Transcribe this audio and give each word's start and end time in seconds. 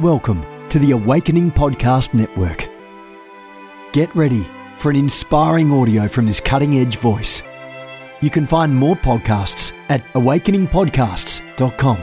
Welcome 0.00 0.46
to 0.68 0.78
the 0.78 0.92
Awakening 0.92 1.50
Podcast 1.50 2.14
Network. 2.14 2.68
Get 3.90 4.14
ready 4.14 4.48
for 4.76 4.90
an 4.90 4.96
inspiring 4.96 5.72
audio 5.72 6.06
from 6.06 6.24
this 6.24 6.38
cutting 6.38 6.78
edge 6.78 6.98
voice. 6.98 7.42
You 8.20 8.30
can 8.30 8.46
find 8.46 8.72
more 8.72 8.94
podcasts 8.94 9.72
at 9.88 10.04
awakeningpodcasts.com. 10.12 11.98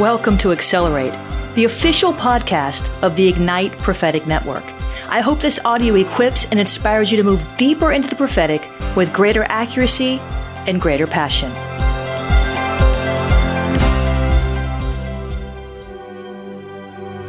Welcome 0.00 0.38
to 0.38 0.52
Accelerate, 0.52 1.12
the 1.54 1.64
official 1.64 2.14
podcast 2.14 2.90
of 3.02 3.16
the 3.16 3.28
Ignite 3.28 3.72
Prophetic 3.72 4.26
Network. 4.26 4.64
I 5.10 5.20
hope 5.20 5.40
this 5.40 5.60
audio 5.66 5.94
equips 5.96 6.46
and 6.46 6.58
inspires 6.58 7.10
you 7.10 7.18
to 7.18 7.22
move 7.22 7.44
deeper 7.58 7.92
into 7.92 8.08
the 8.08 8.16
prophetic 8.16 8.66
with 8.96 9.12
greater 9.12 9.44
accuracy 9.50 10.22
and 10.68 10.80
greater 10.80 11.06
passion. 11.06 11.50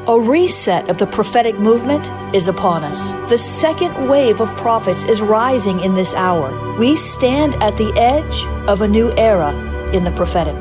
A 0.08 0.20
reset 0.20 0.90
of 0.90 0.98
the 0.98 1.06
prophetic 1.06 1.60
movement 1.60 2.12
is 2.36 2.48
upon 2.48 2.84
us. 2.84 3.12
The 3.30 3.38
second 3.38 4.10
wave 4.10 4.42
of 4.42 4.50
prophets 4.58 5.04
is 5.04 5.22
rising 5.22 5.80
in 5.82 5.94
this 5.94 6.16
hour. 6.16 6.50
We 6.80 6.96
stand 6.96 7.54
at 7.62 7.78
the 7.78 7.94
edge 7.96 8.44
of 8.68 8.82
a 8.82 8.88
new 8.88 9.12
era 9.18 9.54
in 9.94 10.04
the 10.04 10.12
prophetic. 10.12 10.56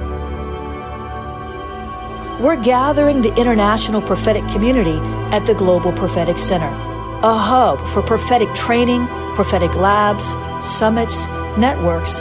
We're 2.41 2.62
gathering 2.62 3.22
the 3.22 3.34
international 3.36 4.02
prophetic 4.02 4.47
community 4.48 4.98
at 5.34 5.47
the 5.47 5.55
Global 5.55 5.92
Prophetic 5.92 6.38
Center, 6.38 6.69
a 7.22 7.34
hub 7.34 7.80
for 7.88 8.02
prophetic 8.02 8.55
training, 8.55 9.06
prophetic 9.34 9.74
labs, 9.74 10.36
summits, 10.60 11.27
networks, 11.56 12.20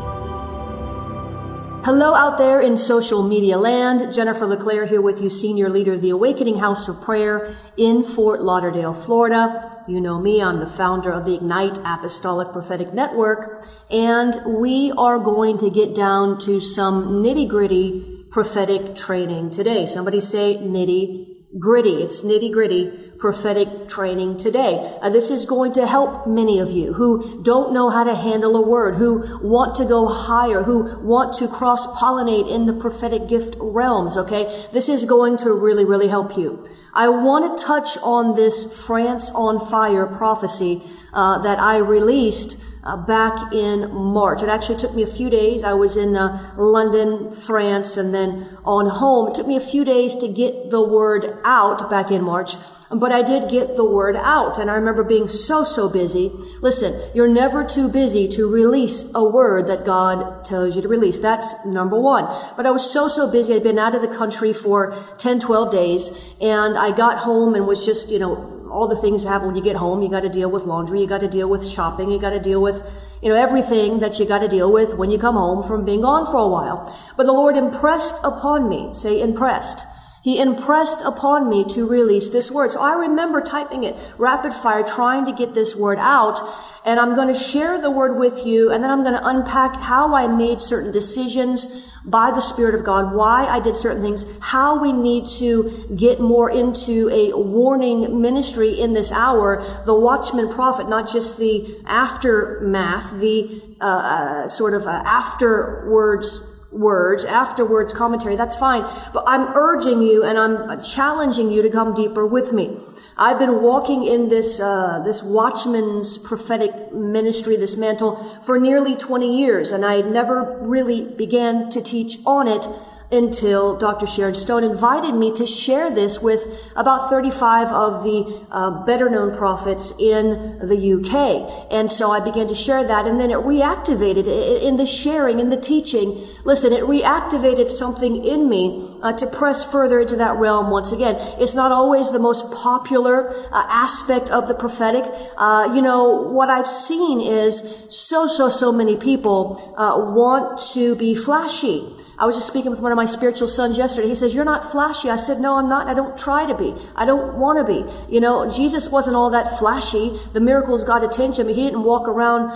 Hello 1.83 2.13
out 2.13 2.37
there 2.37 2.61
in 2.61 2.77
social 2.77 3.27
media 3.27 3.57
land. 3.57 4.13
Jennifer 4.13 4.45
LeClaire 4.45 4.85
here 4.85 5.01
with 5.01 5.19
you, 5.19 5.31
senior 5.31 5.67
leader 5.67 5.93
of 5.93 6.01
the 6.03 6.11
Awakening 6.11 6.59
House 6.59 6.87
of 6.87 7.01
Prayer 7.01 7.57
in 7.75 8.03
Fort 8.03 8.43
Lauderdale, 8.43 8.93
Florida. 8.93 9.83
You 9.87 9.99
know 9.99 10.19
me, 10.19 10.43
I'm 10.43 10.59
the 10.59 10.67
founder 10.67 11.11
of 11.11 11.25
the 11.25 11.33
Ignite 11.33 11.79
Apostolic 11.79 12.51
Prophetic 12.51 12.93
Network, 12.93 13.65
and 13.89 14.61
we 14.61 14.93
are 14.95 15.17
going 15.17 15.57
to 15.57 15.71
get 15.71 15.95
down 15.95 16.39
to 16.41 16.59
some 16.59 17.23
nitty 17.23 17.49
gritty 17.49 18.27
prophetic 18.29 18.95
training 18.95 19.49
today. 19.49 19.87
Somebody 19.87 20.21
say 20.21 20.57
nitty 20.57 21.57
gritty. 21.59 22.03
It's 22.03 22.21
nitty 22.21 22.53
gritty 22.53 23.00
prophetic 23.21 23.87
training 23.87 24.35
today. 24.35 24.97
Uh, 24.99 25.09
this 25.09 25.29
is 25.29 25.45
going 25.45 25.71
to 25.71 25.85
help 25.85 26.25
many 26.25 26.59
of 26.59 26.71
you 26.71 26.93
who 26.93 27.41
don't 27.43 27.71
know 27.71 27.91
how 27.91 28.03
to 28.03 28.15
handle 28.15 28.55
a 28.55 28.67
word, 28.67 28.95
who 28.95 29.39
want 29.47 29.75
to 29.75 29.85
go 29.85 30.07
higher, 30.07 30.63
who 30.63 30.99
want 30.99 31.35
to 31.35 31.47
cross 31.47 31.85
pollinate 32.01 32.51
in 32.51 32.65
the 32.65 32.73
prophetic 32.73 33.29
gift 33.29 33.55
realms. 33.59 34.17
Okay. 34.17 34.65
This 34.73 34.89
is 34.89 35.05
going 35.05 35.37
to 35.37 35.53
really, 35.53 35.85
really 35.85 36.07
help 36.07 36.35
you. 36.35 36.67
I 36.93 37.09
want 37.09 37.57
to 37.57 37.63
touch 37.63 37.95
on 38.01 38.35
this 38.35 38.85
France 38.85 39.31
on 39.31 39.65
fire 39.67 40.07
prophecy 40.07 40.81
uh, 41.13 41.37
that 41.43 41.59
I 41.59 41.77
released 41.77 42.57
uh, 42.83 42.97
back 42.97 43.53
in 43.53 43.93
March. 43.93 44.41
It 44.41 44.49
actually 44.49 44.79
took 44.79 44.95
me 44.95 45.03
a 45.03 45.07
few 45.07 45.29
days. 45.29 45.63
I 45.63 45.73
was 45.73 45.95
in 45.95 46.15
uh, 46.15 46.53
London, 46.57 47.31
France, 47.31 47.97
and 47.97 48.13
then 48.13 48.57
on 48.65 48.87
home. 48.87 49.29
It 49.29 49.35
took 49.35 49.47
me 49.47 49.55
a 49.55 49.61
few 49.61 49.85
days 49.85 50.15
to 50.15 50.27
get 50.27 50.71
the 50.71 50.81
word 50.81 51.37
out 51.43 51.89
back 51.89 52.11
in 52.11 52.23
March, 52.23 52.53
but 52.89 53.11
I 53.11 53.21
did 53.21 53.49
get 53.49 53.75
the 53.75 53.85
word 53.85 54.15
out. 54.15 54.57
And 54.57 54.69
I 54.69 54.75
remember 54.75 55.03
being 55.03 55.27
so, 55.27 55.63
so 55.63 55.89
busy. 55.89 56.31
Listen, 56.61 56.99
you're 57.13 57.27
never 57.27 57.63
too 57.63 57.87
busy 57.87 58.27
to 58.29 58.49
release 58.49 59.05
a 59.13 59.23
word 59.23 59.67
that 59.67 59.85
God 59.85 60.43
tells 60.43 60.75
you 60.75 60.81
to 60.81 60.87
release. 60.87 61.19
That's 61.19 61.65
number 61.65 61.99
one. 61.99 62.25
But 62.57 62.65
I 62.65 62.71
was 62.71 62.91
so, 62.91 63.07
so 63.07 63.31
busy. 63.31 63.55
I'd 63.55 63.63
been 63.63 63.79
out 63.79 63.95
of 63.95 64.01
the 64.01 64.15
country 64.15 64.53
for 64.53 64.97
10, 65.19 65.39
12 65.39 65.71
days, 65.71 66.09
and 66.41 66.77
I 66.77 66.95
got 66.95 67.19
home 67.19 67.53
and 67.53 67.67
was 67.67 67.85
just, 67.85 68.09
you 68.09 68.19
know, 68.19 68.60
all 68.71 68.87
the 68.87 68.95
things 68.95 69.23
happen 69.23 69.47
when 69.47 69.55
you 69.55 69.61
get 69.61 69.75
home. 69.75 70.01
You 70.01 70.09
got 70.09 70.21
to 70.21 70.29
deal 70.29 70.49
with 70.49 70.63
laundry. 70.63 71.01
You 71.01 71.07
got 71.07 71.21
to 71.21 71.27
deal 71.27 71.49
with 71.49 71.67
shopping. 71.67 72.09
You 72.09 72.19
got 72.19 72.31
to 72.31 72.39
deal 72.39 72.61
with, 72.61 72.89
you 73.21 73.29
know, 73.29 73.35
everything 73.35 73.99
that 73.99 74.17
you 74.19 74.25
got 74.25 74.39
to 74.39 74.47
deal 74.47 74.71
with 74.71 74.95
when 74.95 75.11
you 75.11 75.19
come 75.19 75.35
home 75.35 75.67
from 75.67 75.85
being 75.85 76.01
gone 76.01 76.25
for 76.25 76.37
a 76.37 76.47
while. 76.47 76.97
But 77.17 77.25
the 77.25 77.33
Lord 77.33 77.57
impressed 77.57 78.15
upon 78.23 78.69
me, 78.69 78.93
say 78.93 79.21
impressed. 79.21 79.85
He 80.23 80.39
impressed 80.39 81.01
upon 81.01 81.49
me 81.49 81.65
to 81.73 81.87
release 81.87 82.29
this 82.29 82.51
word. 82.51 82.71
So 82.71 82.81
I 82.81 82.93
remember 82.93 83.41
typing 83.41 83.83
it 83.83 83.95
rapid 84.19 84.53
fire, 84.53 84.83
trying 84.83 85.25
to 85.25 85.31
get 85.31 85.55
this 85.55 85.75
word 85.75 85.97
out. 85.97 86.39
And 86.85 86.99
I'm 86.99 87.15
going 87.15 87.27
to 87.27 87.39
share 87.39 87.79
the 87.81 87.91
word 87.91 88.17
with 88.17 88.45
you, 88.45 88.71
and 88.71 88.83
then 88.83 88.89
I'm 88.89 89.01
going 89.01 89.13
to 89.13 89.27
unpack 89.27 89.75
how 89.75 90.15
I 90.15 90.27
made 90.27 90.61
certain 90.61 90.91
decisions 90.91 91.67
by 92.03 92.31
the 92.31 92.41
Spirit 92.41 92.73
of 92.73 92.83
God, 92.83 93.13
why 93.13 93.45
I 93.45 93.59
did 93.59 93.75
certain 93.75 94.01
things, 94.01 94.25
how 94.39 94.81
we 94.81 94.91
need 94.91 95.27
to 95.39 95.87
get 95.95 96.19
more 96.19 96.49
into 96.49 97.09
a 97.09 97.33
warning 97.37 98.19
ministry 98.21 98.79
in 98.79 98.93
this 98.93 99.11
hour, 99.11 99.63
the 99.85 99.93
watchman 99.93 100.51
prophet, 100.51 100.89
not 100.89 101.11
just 101.11 101.37
the 101.37 101.79
aftermath, 101.85 103.19
the 103.19 103.61
uh, 103.79 103.85
uh, 103.85 104.47
sort 104.47 104.73
of 104.73 104.87
uh, 104.87 105.03
afterwards 105.05 106.39
words, 106.71 107.25
afterwards 107.25 107.93
commentary, 107.93 108.35
that's 108.35 108.55
fine. 108.55 108.81
But 109.13 109.23
I'm 109.27 109.55
urging 109.55 110.01
you 110.01 110.23
and 110.23 110.37
I'm 110.37 110.81
challenging 110.81 111.51
you 111.51 111.61
to 111.61 111.69
come 111.69 111.93
deeper 111.93 112.25
with 112.25 112.53
me. 112.53 112.77
I've 113.17 113.37
been 113.37 113.61
walking 113.61 114.03
in 114.05 114.29
this, 114.29 114.59
uh, 114.59 115.01
this 115.03 115.21
watchman's 115.21 116.17
prophetic 116.17 116.93
ministry, 116.93 117.55
this 117.55 117.75
mantle, 117.75 118.15
for 118.43 118.59
nearly 118.59 118.95
20 118.95 119.37
years, 119.37 119.71
and 119.71 119.85
I 119.85 120.01
never 120.01 120.57
really 120.61 121.03
began 121.03 121.69
to 121.71 121.81
teach 121.81 122.17
on 122.25 122.47
it 122.47 122.67
until 123.11 123.77
Dr. 123.77 124.07
Sharon 124.07 124.33
Stone 124.33 124.63
invited 124.63 125.13
me 125.13 125.33
to 125.35 125.45
share 125.45 125.93
this 125.93 126.21
with 126.21 126.41
about 126.75 127.09
35 127.09 127.67
of 127.67 128.03
the 128.03 128.45
uh, 128.51 128.85
better 128.85 129.09
known 129.09 129.35
prophets 129.35 129.91
in 129.99 130.59
the 130.59 130.93
UK. 130.93 131.71
And 131.71 131.91
so 131.91 132.09
I 132.09 132.21
began 132.21 132.47
to 132.47 132.55
share 132.55 132.83
that 132.85 133.05
and 133.05 133.19
then 133.19 133.29
it 133.29 133.37
reactivated 133.37 134.27
in 134.61 134.77
the 134.77 134.85
sharing, 134.85 135.39
in 135.39 135.49
the 135.49 135.59
teaching. 135.59 136.25
Listen, 136.45 136.71
it 136.71 136.83
reactivated 136.83 137.69
something 137.69 138.23
in 138.23 138.47
me 138.47 138.97
uh, 139.01 139.13
to 139.13 139.27
press 139.27 139.69
further 139.69 139.99
into 139.99 140.15
that 140.15 140.37
realm 140.37 140.69
once 140.69 140.91
again. 140.91 141.15
It's 141.39 141.53
not 141.53 141.71
always 141.71 142.11
the 142.11 142.19
most 142.19 142.51
popular 142.51 143.29
uh, 143.51 143.65
aspect 143.69 144.29
of 144.29 144.47
the 144.47 144.53
prophetic. 144.53 145.03
Uh, 145.37 145.71
you 145.75 145.81
know, 145.81 146.21
what 146.31 146.49
I've 146.49 146.69
seen 146.69 147.19
is 147.19 147.61
so, 147.89 148.27
so, 148.27 148.49
so 148.49 148.71
many 148.71 148.95
people 148.95 149.73
uh, 149.75 149.97
want 150.13 150.61
to 150.73 150.95
be 150.95 151.13
flashy. 151.13 151.83
I 152.21 152.25
was 152.25 152.35
just 152.35 152.45
speaking 152.45 152.69
with 152.69 152.79
one 152.79 152.91
of 152.91 152.97
my 152.97 153.07
spiritual 153.07 153.47
sons 153.47 153.79
yesterday. 153.79 154.07
He 154.07 154.13
says, 154.13 154.35
You're 154.35 154.45
not 154.45 154.71
flashy. 154.71 155.09
I 155.09 155.15
said, 155.15 155.39
No, 155.39 155.57
I'm 155.57 155.67
not. 155.67 155.87
I 155.87 155.95
don't 155.95 156.15
try 156.15 156.45
to 156.45 156.53
be. 156.53 156.75
I 156.95 157.03
don't 157.03 157.39
want 157.39 157.57
to 157.57 157.63
be. 157.65 158.13
You 158.13 158.21
know, 158.21 158.47
Jesus 158.47 158.89
wasn't 158.89 159.15
all 159.15 159.31
that 159.31 159.57
flashy. 159.57 160.19
The 160.31 160.39
miracles 160.39 160.83
got 160.83 161.03
attention, 161.03 161.47
but 161.47 161.55
he 161.55 161.63
didn't 161.63 161.81
walk 161.81 162.07
around, 162.07 162.51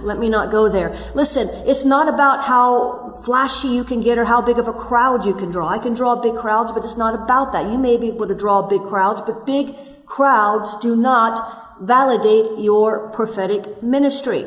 let 0.00 0.18
me 0.18 0.28
not 0.28 0.50
go 0.50 0.68
there. 0.68 0.98
Listen, 1.14 1.48
it's 1.68 1.84
not 1.84 2.12
about 2.12 2.42
how 2.42 3.14
flashy 3.24 3.68
you 3.68 3.84
can 3.84 4.00
get 4.00 4.18
or 4.18 4.24
how 4.24 4.42
big 4.42 4.58
of 4.58 4.66
a 4.66 4.72
crowd 4.72 5.24
you 5.24 5.34
can 5.34 5.52
draw. 5.52 5.68
I 5.68 5.78
can 5.78 5.94
draw 5.94 6.16
big 6.16 6.34
crowds, 6.34 6.72
but 6.72 6.84
it's 6.84 6.96
not 6.96 7.14
about 7.14 7.52
that. 7.52 7.70
You 7.70 7.78
may 7.78 7.96
be 7.96 8.08
able 8.08 8.26
to 8.26 8.34
draw 8.34 8.62
big 8.62 8.82
crowds, 8.82 9.20
but 9.20 9.46
big 9.46 9.76
crowds 10.06 10.76
do 10.82 10.96
not 10.96 11.80
validate 11.80 12.58
your 12.58 13.08
prophetic 13.10 13.84
ministry. 13.84 14.46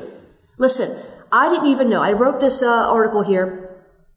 Listen, 0.58 1.02
I 1.32 1.50
didn't 1.50 1.70
even 1.70 1.90
know. 1.90 2.02
I 2.02 2.12
wrote 2.12 2.42
this 2.42 2.62
uh, 2.62 2.68
article 2.68 3.24
here 3.24 3.63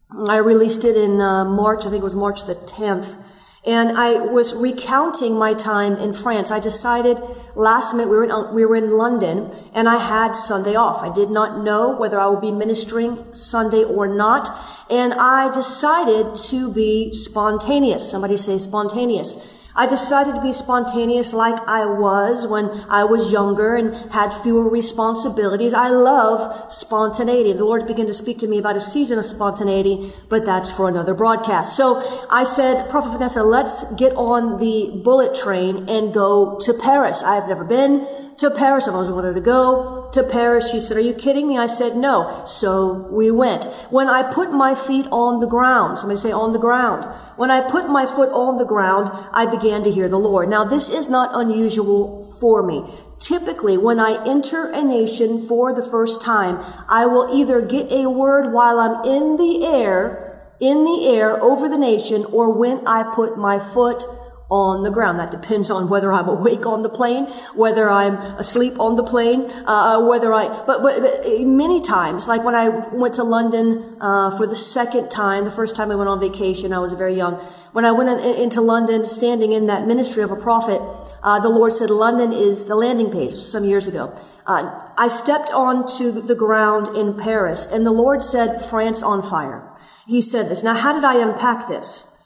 I 0.09 0.37
released 0.37 0.85
it 0.85 0.95
in 0.95 1.19
uh, 1.19 1.43
March, 1.43 1.85
I 1.85 1.89
think 1.89 2.01
it 2.01 2.03
was 2.03 2.15
March 2.15 2.45
the 2.45 2.55
10th. 2.55 3.21
And 3.65 3.97
I 3.97 4.13
was 4.13 4.55
recounting 4.55 5.37
my 5.37 5.53
time 5.53 5.97
in 5.97 6.13
France. 6.13 6.49
I 6.51 6.61
decided 6.61 7.17
last 7.53 7.93
minute, 7.93 8.09
we 8.09 8.15
were, 8.15 8.23
in, 8.23 8.55
we 8.55 8.65
were 8.65 8.77
in 8.77 8.91
London 8.91 9.53
and 9.73 9.89
I 9.89 9.97
had 9.97 10.37
Sunday 10.37 10.75
off. 10.75 11.03
I 11.03 11.13
did 11.13 11.29
not 11.29 11.61
know 11.61 11.93
whether 11.93 12.17
I 12.17 12.27
would 12.27 12.39
be 12.39 12.51
ministering 12.51 13.33
Sunday 13.33 13.83
or 13.83 14.07
not. 14.07 14.49
And 14.89 15.13
I 15.13 15.53
decided 15.53 16.37
to 16.49 16.71
be 16.71 17.13
spontaneous. 17.13 18.09
Somebody 18.09 18.37
say 18.37 18.57
spontaneous. 18.57 19.35
I 19.77 19.85
decided 19.85 20.33
to 20.33 20.41
be 20.41 20.51
spontaneous 20.51 21.33
like 21.33 21.55
I 21.67 21.85
was 21.85 22.47
when 22.47 22.71
I 22.89 23.03
was 23.03 23.31
younger 23.31 23.75
and 23.75 23.93
had 24.11 24.33
fewer 24.33 24.67
responsibilities. 24.67 25.73
I 25.73 25.89
love 25.89 26.71
spontaneity. 26.71 27.53
The 27.53 27.63
Lord 27.63 27.85
began 27.85 28.07
to 28.07 28.13
speak 28.13 28.39
to 28.39 28.47
me 28.47 28.57
about 28.57 28.75
a 28.75 28.81
season 28.81 29.19
of 29.19 29.25
spontaneity, 29.25 30.11
but 30.29 30.45
that's 30.45 30.71
for 30.71 30.89
another 30.89 31.13
broadcast. 31.13 31.77
So 31.77 32.01
I 32.31 32.43
said, 32.43 32.89
Prophet 32.89 33.11
Vanessa, 33.11 33.43
let's 33.43 33.83
get 33.93 34.13
on 34.15 34.59
the 34.59 34.99
bullet 35.03 35.35
train 35.35 35.87
and 35.87 36.11
go 36.11 36.57
to 36.61 36.73
Paris. 36.73 37.21
I've 37.21 37.47
never 37.47 37.63
been 37.63 38.07
to 38.37 38.51
Paris. 38.51 38.87
I've 38.87 38.93
always 38.93 39.09
wanted 39.09 39.33
to 39.33 39.41
go 39.41 40.09
to 40.13 40.23
Paris. 40.23 40.71
She 40.71 40.79
said, 40.79 40.97
are 40.97 41.01
you 41.01 41.13
kidding 41.13 41.47
me? 41.47 41.57
I 41.57 41.67
said, 41.67 41.95
no. 41.95 42.43
So 42.45 43.07
we 43.11 43.31
went. 43.31 43.65
When 43.89 44.07
I 44.07 44.31
put 44.31 44.51
my 44.51 44.75
feet 44.75 45.07
on 45.11 45.39
the 45.39 45.47
ground, 45.47 45.99
somebody 45.99 46.19
say 46.19 46.31
on 46.31 46.53
the 46.53 46.59
ground. 46.59 47.05
When 47.35 47.51
I 47.51 47.69
put 47.69 47.89
my 47.89 48.05
foot 48.05 48.29
on 48.29 48.57
the 48.57 48.65
ground, 48.65 49.09
I 49.33 49.45
began 49.45 49.83
to 49.83 49.91
hear 49.91 50.07
the 50.07 50.19
Lord. 50.19 50.49
Now 50.49 50.63
this 50.63 50.89
is 50.89 51.09
not 51.09 51.31
unusual 51.33 52.23
for 52.39 52.61
me. 52.61 52.85
Typically, 53.19 53.77
when 53.77 53.99
I 53.99 54.23
enter 54.27 54.69
a 54.71 54.83
nation 54.83 55.47
for 55.47 55.73
the 55.73 55.83
first 55.83 56.21
time, 56.21 56.63
I 56.87 57.07
will 57.07 57.35
either 57.35 57.61
get 57.61 57.91
a 57.91 58.09
word 58.09 58.53
while 58.53 58.79
I'm 58.79 59.03
in 59.05 59.37
the 59.37 59.65
air, 59.65 60.39
in 60.59 60.83
the 60.83 61.07
air 61.07 61.41
over 61.41 61.67
the 61.67 61.79
nation, 61.79 62.25
or 62.25 62.51
when 62.51 62.85
I 62.87 63.11
put 63.15 63.37
my 63.37 63.57
foot 63.59 64.03
on 64.49 64.83
the 64.83 64.91
ground. 64.91 65.19
That 65.19 65.31
depends 65.31 65.69
on 65.69 65.89
whether 65.89 66.13
I'm 66.13 66.27
awake 66.27 66.65
on 66.65 66.81
the 66.81 66.89
plane, 66.89 67.25
whether 67.53 67.89
I'm 67.89 68.15
asleep 68.37 68.79
on 68.79 68.95
the 68.95 69.03
plane, 69.03 69.49
uh, 69.65 69.99
whether 70.05 70.33
I, 70.33 70.47
but, 70.65 70.81
but, 70.81 71.01
but, 71.01 71.39
many 71.41 71.81
times, 71.81 72.27
like 72.27 72.43
when 72.43 72.55
I 72.55 72.69
went 72.69 73.15
to 73.15 73.23
London, 73.23 73.97
uh, 73.99 74.35
for 74.37 74.47
the 74.47 74.55
second 74.55 75.09
time, 75.09 75.43
the 75.43 75.51
first 75.51 75.75
time 75.75 75.91
I 75.91 75.95
went 75.95 76.09
on 76.09 76.19
vacation, 76.19 76.71
I 76.71 76.79
was 76.79 76.93
very 76.93 77.15
young. 77.15 77.35
When 77.73 77.85
I 77.85 77.91
went 77.91 78.09
in, 78.21 78.35
into 78.35 78.61
London, 78.61 79.05
standing 79.05 79.51
in 79.51 79.67
that 79.67 79.85
ministry 79.85 80.23
of 80.23 80.31
a 80.31 80.35
prophet, 80.35 80.81
uh, 81.23 81.39
the 81.39 81.49
Lord 81.49 81.73
said 81.73 81.89
London 81.89 82.31
is 82.31 82.65
the 82.65 82.75
landing 82.75 83.11
page 83.11 83.35
some 83.35 83.65
years 83.65 83.87
ago. 83.87 84.17
Uh, 84.45 84.81
I 84.97 85.09
stepped 85.09 85.51
onto 85.51 86.11
the 86.11 86.35
ground 86.35 86.95
in 86.95 87.15
Paris 87.19 87.65
and 87.65 87.85
the 87.85 87.91
Lord 87.91 88.23
said 88.23 88.61
France 88.61 89.03
on 89.03 89.21
fire. 89.21 89.61
He 90.07 90.21
said 90.21 90.49
this. 90.49 90.63
Now, 90.63 90.73
how 90.73 90.93
did 90.93 91.03
I 91.03 91.15
unpack 91.15 91.67
this? 91.67 92.16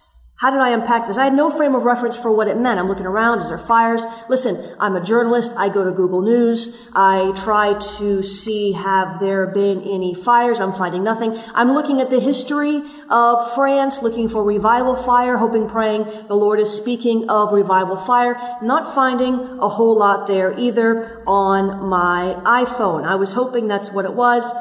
How 0.41 0.49
did 0.49 0.59
I 0.59 0.71
unpack 0.71 1.05
this? 1.05 1.19
I 1.19 1.25
had 1.25 1.35
no 1.35 1.51
frame 1.51 1.75
of 1.75 1.83
reference 1.83 2.17
for 2.17 2.31
what 2.31 2.47
it 2.47 2.57
meant. 2.57 2.79
I'm 2.79 2.87
looking 2.87 3.05
around. 3.05 3.41
Is 3.41 3.49
there 3.49 3.59
fires? 3.59 4.03
Listen, 4.27 4.57
I'm 4.79 4.95
a 4.95 4.99
journalist. 4.99 5.51
I 5.55 5.69
go 5.69 5.85
to 5.85 5.91
Google 5.91 6.23
News. 6.23 6.89
I 6.95 7.31
try 7.35 7.77
to 7.99 8.23
see 8.23 8.71
have 8.71 9.19
there 9.19 9.45
been 9.45 9.83
any 9.83 10.15
fires. 10.15 10.59
I'm 10.59 10.71
finding 10.71 11.03
nothing. 11.03 11.37
I'm 11.53 11.73
looking 11.73 12.01
at 12.01 12.09
the 12.09 12.19
history 12.19 12.81
of 13.07 13.53
France, 13.53 14.01
looking 14.01 14.27
for 14.27 14.43
revival 14.43 14.95
fire, 14.95 15.37
hoping, 15.37 15.69
praying 15.69 16.05
the 16.27 16.35
Lord 16.35 16.59
is 16.59 16.75
speaking 16.75 17.29
of 17.29 17.53
revival 17.53 17.95
fire. 17.95 18.33
Not 18.63 18.95
finding 18.95 19.35
a 19.59 19.69
whole 19.69 19.95
lot 19.95 20.25
there 20.25 20.57
either 20.57 21.21
on 21.27 21.87
my 21.87 22.35
iPhone. 22.45 23.05
I 23.05 23.13
was 23.13 23.33
hoping 23.33 23.67
that's 23.67 23.91
what 23.91 24.05
it 24.05 24.15
was. 24.15 24.51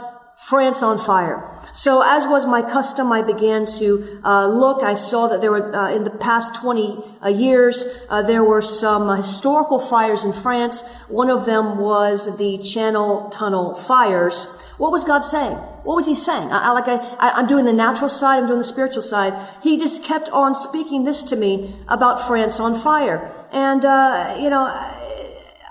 France 0.50 0.82
on 0.82 0.98
fire. 0.98 1.48
So 1.72 2.02
as 2.04 2.26
was 2.26 2.44
my 2.44 2.60
custom, 2.60 3.12
I 3.12 3.22
began 3.22 3.66
to 3.78 4.20
uh, 4.24 4.48
look. 4.48 4.82
I 4.82 4.94
saw 4.94 5.28
that 5.28 5.40
there 5.40 5.52
were, 5.52 5.72
uh, 5.72 5.94
in 5.94 6.02
the 6.02 6.10
past 6.10 6.56
20 6.56 7.04
uh, 7.22 7.28
years, 7.28 7.84
uh, 8.08 8.22
there 8.22 8.42
were 8.42 8.60
some 8.60 9.16
historical 9.16 9.78
fires 9.78 10.24
in 10.24 10.32
France. 10.32 10.82
One 11.06 11.30
of 11.30 11.46
them 11.46 11.78
was 11.78 12.36
the 12.36 12.58
Channel 12.58 13.30
Tunnel 13.30 13.76
fires. 13.76 14.44
What 14.76 14.90
was 14.90 15.04
God 15.04 15.20
saying? 15.20 15.56
What 15.86 15.94
was 15.94 16.06
He 16.06 16.16
saying? 16.16 16.50
I, 16.50 16.70
I 16.70 16.72
like 16.72 16.88
I, 16.88 16.96
I, 16.96 17.38
I'm 17.38 17.46
doing 17.46 17.64
the 17.64 17.72
natural 17.72 18.08
side. 18.08 18.40
I'm 18.40 18.48
doing 18.48 18.58
the 18.58 18.64
spiritual 18.64 19.02
side. 19.02 19.34
He 19.62 19.78
just 19.78 20.02
kept 20.02 20.28
on 20.30 20.56
speaking 20.56 21.04
this 21.04 21.22
to 21.30 21.36
me 21.36 21.76
about 21.86 22.26
France 22.26 22.58
on 22.58 22.74
fire, 22.74 23.30
and 23.52 23.84
uh, 23.84 24.36
you 24.40 24.50
know 24.50 24.66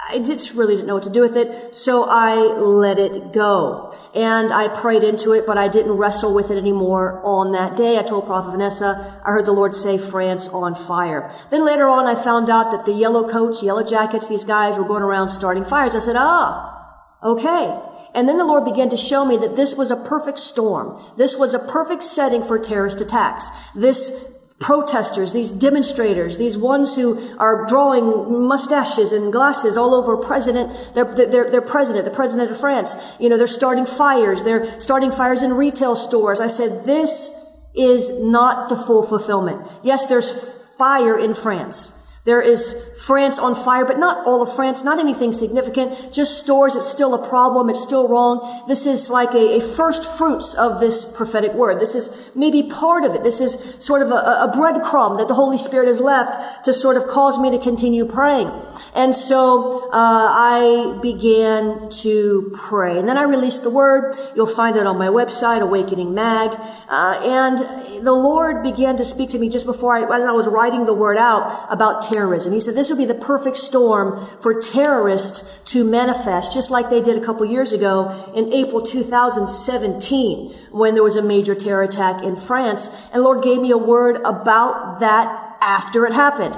I 0.09 0.19
just 0.19 0.53
really 0.55 0.73
didn't 0.73 0.87
know 0.87 0.95
what 0.95 1.03
to 1.03 1.11
do 1.11 1.21
with 1.21 1.37
it, 1.37 1.75
so 1.75 2.05
I 2.09 2.35
let 2.35 2.97
it 2.97 3.31
go. 3.31 3.95
And 4.15 4.51
I 4.51 4.67
prayed 4.67 5.03
into 5.03 5.33
it, 5.33 5.45
but 5.45 5.57
I 5.57 5.67
didn't 5.67 5.91
wrestle 5.91 6.33
with 6.33 6.49
it 6.49 6.57
anymore 6.57 7.21
on 7.23 7.51
that 7.51 7.77
day. 7.77 7.99
I 7.99 8.01
told 8.01 8.25
Prophet 8.25 8.51
Vanessa, 8.51 9.21
I 9.23 9.31
heard 9.31 9.45
the 9.45 9.51
Lord 9.51 9.75
say 9.75 9.99
France 9.99 10.47
on 10.47 10.73
fire. 10.73 11.31
Then 11.51 11.63
later 11.63 11.87
on, 11.87 12.07
I 12.07 12.15
found 12.15 12.49
out 12.49 12.71
that 12.71 12.85
the 12.85 12.91
yellow 12.91 13.29
coats, 13.29 13.61
yellow 13.61 13.83
jackets, 13.83 14.27
these 14.27 14.45
guys 14.45 14.77
were 14.77 14.83
going 14.83 15.03
around 15.03 15.29
starting 15.29 15.63
fires. 15.63 15.93
I 15.93 15.99
said, 15.99 16.15
ah, 16.17 17.05
okay. 17.23 17.79
And 18.15 18.27
then 18.27 18.37
the 18.37 18.45
Lord 18.45 18.65
began 18.65 18.89
to 18.89 18.97
show 18.97 19.23
me 19.23 19.37
that 19.37 19.55
this 19.55 19.75
was 19.75 19.91
a 19.91 19.95
perfect 19.95 20.39
storm. 20.39 20.99
This 21.17 21.37
was 21.37 21.53
a 21.53 21.59
perfect 21.59 22.01
setting 22.01 22.43
for 22.43 22.57
terrorist 22.57 22.99
attacks. 22.99 23.49
This 23.75 24.38
protesters, 24.59 25.31
these 25.31 25.51
demonstrators, 25.51 26.37
these 26.37 26.57
ones 26.57 26.95
who 26.95 27.17
are 27.37 27.65
drawing 27.65 28.45
mustaches 28.47 29.13
and 29.13 29.31
glasses 29.31 29.77
all 29.77 29.95
over 29.95 30.17
president, 30.17 30.69
their, 30.95 31.05
their, 31.05 31.49
their 31.49 31.61
president, 31.61 32.05
the 32.05 32.11
president 32.11 32.51
of 32.51 32.59
France. 32.59 32.95
You 33.19 33.29
know, 33.29 33.37
they're 33.37 33.47
starting 33.47 33.85
fires. 33.85 34.43
They're 34.43 34.79
starting 34.81 35.11
fires 35.11 35.41
in 35.41 35.53
retail 35.53 35.95
stores. 35.95 36.41
I 36.41 36.47
said, 36.47 36.85
this 36.85 37.31
is 37.73 38.21
not 38.21 38.67
the 38.67 38.75
full 38.75 39.03
fulfillment. 39.03 39.65
Yes, 39.81 40.05
there's 40.07 40.31
fire 40.77 41.17
in 41.17 41.33
France. 41.33 41.95
There 42.25 42.41
is 42.41 42.88
France 43.09 43.39
on 43.39 43.55
fire, 43.55 43.85
but 43.91 43.97
not 43.97 44.15
all 44.27 44.41
of 44.45 44.49
France, 44.55 44.83
not 44.83 44.99
anything 44.99 45.33
significant, 45.33 46.13
just 46.13 46.31
stores. 46.43 46.75
It's 46.75 46.91
still 46.97 47.13
a 47.15 47.23
problem. 47.33 47.63
It's 47.71 47.81
still 47.81 48.05
wrong. 48.07 48.35
This 48.67 48.85
is 48.85 49.09
like 49.09 49.33
a, 49.33 49.57
a 49.57 49.61
first 49.61 50.03
fruits 50.17 50.53
of 50.53 50.79
this 50.79 51.05
prophetic 51.05 51.53
word. 51.61 51.79
This 51.85 51.95
is 51.95 52.05
maybe 52.35 52.61
part 52.83 53.03
of 53.07 53.15
it. 53.15 53.23
This 53.23 53.41
is 53.41 53.51
sort 53.79 54.03
of 54.03 54.09
a, 54.11 54.21
a 54.47 54.51
breadcrumb 54.53 55.17
that 55.17 55.27
the 55.27 55.33
Holy 55.33 55.57
Spirit 55.57 55.87
has 55.87 55.99
left 55.99 56.65
to 56.65 56.71
sort 56.71 56.97
of 56.97 57.07
cause 57.07 57.39
me 57.39 57.49
to 57.49 57.57
continue 57.57 58.05
praying. 58.05 58.51
And 58.93 59.15
so, 59.15 59.89
uh, 59.89 60.29
I 60.53 60.99
began 61.01 61.89
to 62.03 62.51
pray. 62.69 62.93
And 62.99 63.09
then 63.09 63.17
I 63.17 63.23
released 63.23 63.63
the 63.63 63.73
word. 63.81 64.15
You'll 64.35 64.55
find 64.61 64.75
it 64.75 64.85
on 64.85 64.99
my 64.99 65.07
website, 65.07 65.61
Awakening 65.61 66.13
Mag. 66.13 66.51
Uh, 66.87 67.19
and 67.25 67.57
the 68.05 68.13
Lord 68.13 68.61
began 68.61 68.97
to 68.97 69.05
speak 69.05 69.29
to 69.31 69.39
me 69.39 69.49
just 69.49 69.65
before 69.65 69.97
I, 69.97 70.01
as 70.03 70.23
I 70.23 70.31
was 70.31 70.47
writing 70.47 70.85
the 70.85 70.93
word 70.93 71.17
out 71.17 71.65
about 71.71 72.03
terrorism. 72.11 72.53
He 72.53 72.59
said, 72.59 72.75
this 72.75 72.89
would 72.91 72.98
be 72.99 73.05
the 73.05 73.15
perfect 73.15 73.57
storm 73.57 74.27
for 74.41 74.61
terrorists 74.61 75.59
to 75.71 75.83
manifest, 75.83 76.53
just 76.53 76.69
like 76.69 76.89
they 76.89 77.01
did 77.01 77.17
a 77.17 77.25
couple 77.25 77.45
years 77.45 77.71
ago 77.71 78.31
in 78.35 78.53
April 78.53 78.85
2017 78.85 80.53
when 80.71 80.93
there 80.93 81.03
was 81.03 81.15
a 81.15 81.21
major 81.21 81.55
terror 81.55 81.83
attack 81.83 82.23
in 82.23 82.35
France. 82.35 82.89
And 83.11 83.23
Lord 83.23 83.43
gave 83.43 83.61
me 83.61 83.71
a 83.71 83.77
word 83.77 84.17
about 84.17 84.99
that 84.99 85.57
after 85.61 86.05
it 86.05 86.13
happened. 86.13 86.57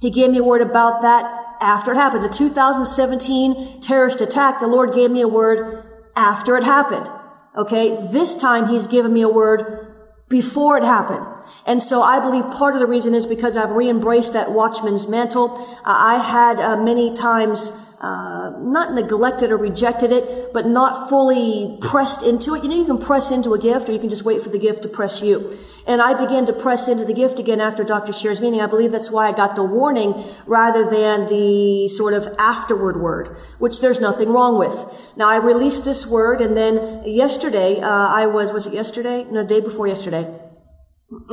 He 0.00 0.10
gave 0.10 0.30
me 0.30 0.38
a 0.38 0.44
word 0.44 0.60
about 0.60 1.02
that 1.02 1.24
after 1.60 1.92
it 1.92 1.96
happened. 1.96 2.24
The 2.24 2.28
2017 2.28 3.80
terrorist 3.80 4.20
attack, 4.20 4.60
the 4.60 4.66
Lord 4.66 4.94
gave 4.94 5.10
me 5.10 5.22
a 5.22 5.28
word 5.28 5.84
after 6.14 6.56
it 6.56 6.64
happened. 6.64 7.08
Okay. 7.56 7.96
This 8.12 8.36
time 8.36 8.68
he's 8.68 8.86
given 8.86 9.12
me 9.12 9.22
a 9.22 9.28
word 9.28 9.87
before 10.28 10.76
it 10.76 10.84
happened. 10.84 11.24
And 11.66 11.82
so 11.82 12.02
I 12.02 12.20
believe 12.20 12.44
part 12.54 12.74
of 12.74 12.80
the 12.80 12.86
reason 12.86 13.14
is 13.14 13.26
because 13.26 13.56
I've 13.56 13.70
re-embraced 13.70 14.32
that 14.32 14.52
watchman's 14.52 15.08
mantle. 15.08 15.56
Uh, 15.84 15.96
I 15.98 16.18
had 16.18 16.60
uh, 16.60 16.76
many 16.76 17.14
times 17.14 17.72
uh, 18.00 18.52
not 18.58 18.94
neglected 18.94 19.50
or 19.50 19.56
rejected 19.56 20.12
it, 20.12 20.52
but 20.52 20.66
not 20.66 21.08
fully 21.08 21.76
pressed 21.80 22.22
into 22.22 22.54
it. 22.54 22.62
You 22.62 22.68
know, 22.68 22.76
you 22.76 22.84
can 22.84 22.98
press 22.98 23.32
into 23.32 23.54
a 23.54 23.58
gift 23.58 23.88
or 23.88 23.92
you 23.92 23.98
can 23.98 24.08
just 24.08 24.24
wait 24.24 24.40
for 24.40 24.50
the 24.50 24.58
gift 24.58 24.82
to 24.84 24.88
press 24.88 25.20
you. 25.20 25.58
And 25.84 26.00
I 26.00 26.14
began 26.14 26.46
to 26.46 26.52
press 26.52 26.86
into 26.86 27.04
the 27.04 27.12
gift 27.12 27.40
again 27.40 27.60
after 27.60 27.82
Dr. 27.82 28.12
Shear's 28.12 28.40
meeting. 28.40 28.60
I 28.60 28.66
believe 28.66 28.92
that's 28.92 29.10
why 29.10 29.28
I 29.28 29.32
got 29.32 29.56
the 29.56 29.64
warning 29.64 30.14
rather 30.46 30.88
than 30.88 31.28
the 31.28 31.88
sort 31.88 32.14
of 32.14 32.28
afterward 32.38 33.00
word, 33.00 33.36
which 33.58 33.80
there's 33.80 34.00
nothing 34.00 34.28
wrong 34.28 34.58
with. 34.58 35.12
Now 35.16 35.28
I 35.28 35.36
released 35.36 35.84
this 35.84 36.06
word 36.06 36.40
and 36.40 36.56
then 36.56 37.02
yesterday, 37.04 37.80
uh, 37.80 37.88
I 37.88 38.26
was, 38.26 38.52
was 38.52 38.66
it 38.66 38.74
yesterday? 38.74 39.24
No, 39.30 39.42
the 39.42 39.48
day 39.48 39.60
before 39.60 39.88
yesterday. 39.88 40.32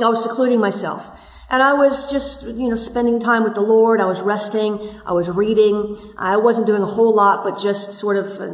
I 0.02 0.08
was 0.08 0.22
secluding 0.22 0.58
myself. 0.58 1.16
And 1.48 1.62
I 1.62 1.74
was 1.74 2.10
just, 2.10 2.42
you 2.42 2.68
know, 2.68 2.74
spending 2.74 3.20
time 3.20 3.44
with 3.44 3.54
the 3.54 3.60
Lord. 3.60 4.00
I 4.00 4.06
was 4.06 4.20
resting. 4.20 4.80
I 5.06 5.12
was 5.12 5.30
reading. 5.30 5.96
I 6.18 6.36
wasn't 6.36 6.66
doing 6.66 6.82
a 6.82 6.86
whole 6.86 7.14
lot, 7.14 7.44
but 7.44 7.56
just 7.56 7.92
sort 7.92 8.16
of 8.16 8.40
uh, 8.40 8.46